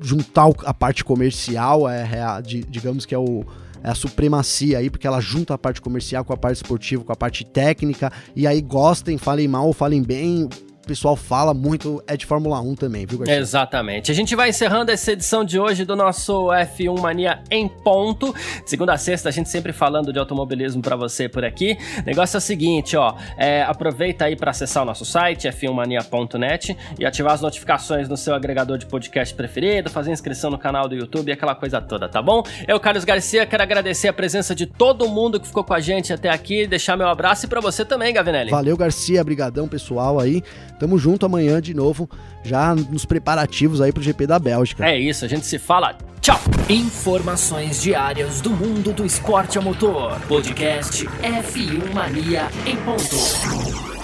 juntar 0.00 0.48
a 0.64 0.72
parte 0.72 1.04
comercial, 1.04 1.88
é, 1.88 2.02
é 2.02 2.42
digamos 2.42 3.04
que 3.04 3.14
é 3.14 3.18
o 3.18 3.44
é 3.82 3.90
a 3.90 3.94
supremacia 3.94 4.78
aí, 4.78 4.90
porque 4.90 5.06
ela 5.06 5.20
junta 5.20 5.54
a 5.54 5.58
parte 5.58 5.80
comercial 5.80 6.24
com 6.24 6.32
a 6.32 6.36
parte 6.36 6.56
esportiva, 6.56 7.04
com 7.04 7.12
a 7.12 7.16
parte 7.16 7.44
técnica, 7.44 8.12
e 8.34 8.46
aí 8.46 8.60
gostem, 8.60 9.16
falem 9.16 9.46
mal 9.46 9.66
ou 9.66 9.72
falem 9.72 10.02
bem, 10.02 10.48
pessoal 10.88 11.14
fala 11.14 11.52
muito 11.52 12.02
é 12.06 12.16
de 12.16 12.24
Fórmula 12.24 12.60
1 12.60 12.74
também, 12.74 13.04
viu, 13.04 13.18
Garcia? 13.18 13.36
Exatamente. 13.36 14.10
A 14.10 14.14
gente 14.14 14.34
vai 14.34 14.48
encerrando 14.48 14.90
essa 14.90 15.12
edição 15.12 15.44
de 15.44 15.60
hoje 15.60 15.84
do 15.84 15.94
nosso 15.94 16.46
F1 16.46 16.98
Mania 16.98 17.40
em 17.50 17.68
ponto. 17.68 18.34
Segunda 18.64 18.94
a 18.94 18.98
sexta, 18.98 19.28
a 19.28 19.32
gente 19.32 19.50
sempre 19.50 19.72
falando 19.72 20.12
de 20.12 20.18
automobilismo 20.18 20.80
para 20.80 20.96
você 20.96 21.28
por 21.28 21.44
aqui. 21.44 21.76
O 22.02 22.06
negócio 22.06 22.36
é 22.36 22.38
o 22.38 22.40
seguinte, 22.40 22.96
ó, 22.96 23.14
é, 23.36 23.62
aproveita 23.62 24.24
aí 24.24 24.34
para 24.34 24.50
acessar 24.50 24.82
o 24.82 24.86
nosso 24.86 25.04
site, 25.04 25.46
f1mania.net, 25.46 26.76
e 26.98 27.04
ativar 27.04 27.34
as 27.34 27.42
notificações 27.42 28.08
no 28.08 28.16
seu 28.16 28.34
agregador 28.34 28.78
de 28.78 28.86
podcast 28.86 29.34
preferido, 29.34 29.90
fazer 29.90 30.10
inscrição 30.10 30.50
no 30.50 30.58
canal 30.58 30.88
do 30.88 30.94
YouTube 30.94 31.28
e 31.28 31.32
aquela 31.32 31.54
coisa 31.54 31.82
toda, 31.82 32.08
tá 32.08 32.22
bom? 32.22 32.42
Eu, 32.66 32.80
Carlos 32.80 33.04
Garcia, 33.04 33.44
quero 33.44 33.62
agradecer 33.62 34.08
a 34.08 34.12
presença 34.12 34.54
de 34.54 34.64
todo 34.64 35.06
mundo 35.06 35.38
que 35.38 35.46
ficou 35.46 35.62
com 35.62 35.74
a 35.74 35.80
gente 35.80 36.14
até 36.14 36.30
aqui, 36.30 36.66
deixar 36.66 36.96
meu 36.96 37.08
abraço 37.08 37.44
e 37.44 37.48
para 37.48 37.60
você 37.60 37.84
também, 37.84 38.14
Gavinelli. 38.14 38.50
Valeu, 38.50 38.76
Garcia, 38.76 39.22
brigadão 39.22 39.68
pessoal 39.68 40.18
aí. 40.18 40.42
Tamo 40.78 40.98
junto 40.98 41.26
amanhã 41.26 41.60
de 41.60 41.74
novo, 41.74 42.08
já 42.42 42.74
nos 42.74 43.04
preparativos 43.04 43.80
aí 43.80 43.92
pro 43.92 44.02
GP 44.02 44.26
da 44.26 44.38
Bélgica. 44.38 44.86
É 44.86 44.98
isso, 44.98 45.24
a 45.24 45.28
gente 45.28 45.46
se 45.46 45.58
fala. 45.58 45.96
Tchau! 46.20 46.38
Informações 46.68 47.80
diárias 47.80 48.40
do 48.40 48.50
mundo 48.50 48.92
do 48.92 49.04
esporte 49.04 49.58
a 49.58 49.60
motor. 49.60 50.20
Podcast 50.28 51.06
F1 51.06 51.94
Mania 51.94 52.48
em 52.66 52.76
ponto. 52.76 53.97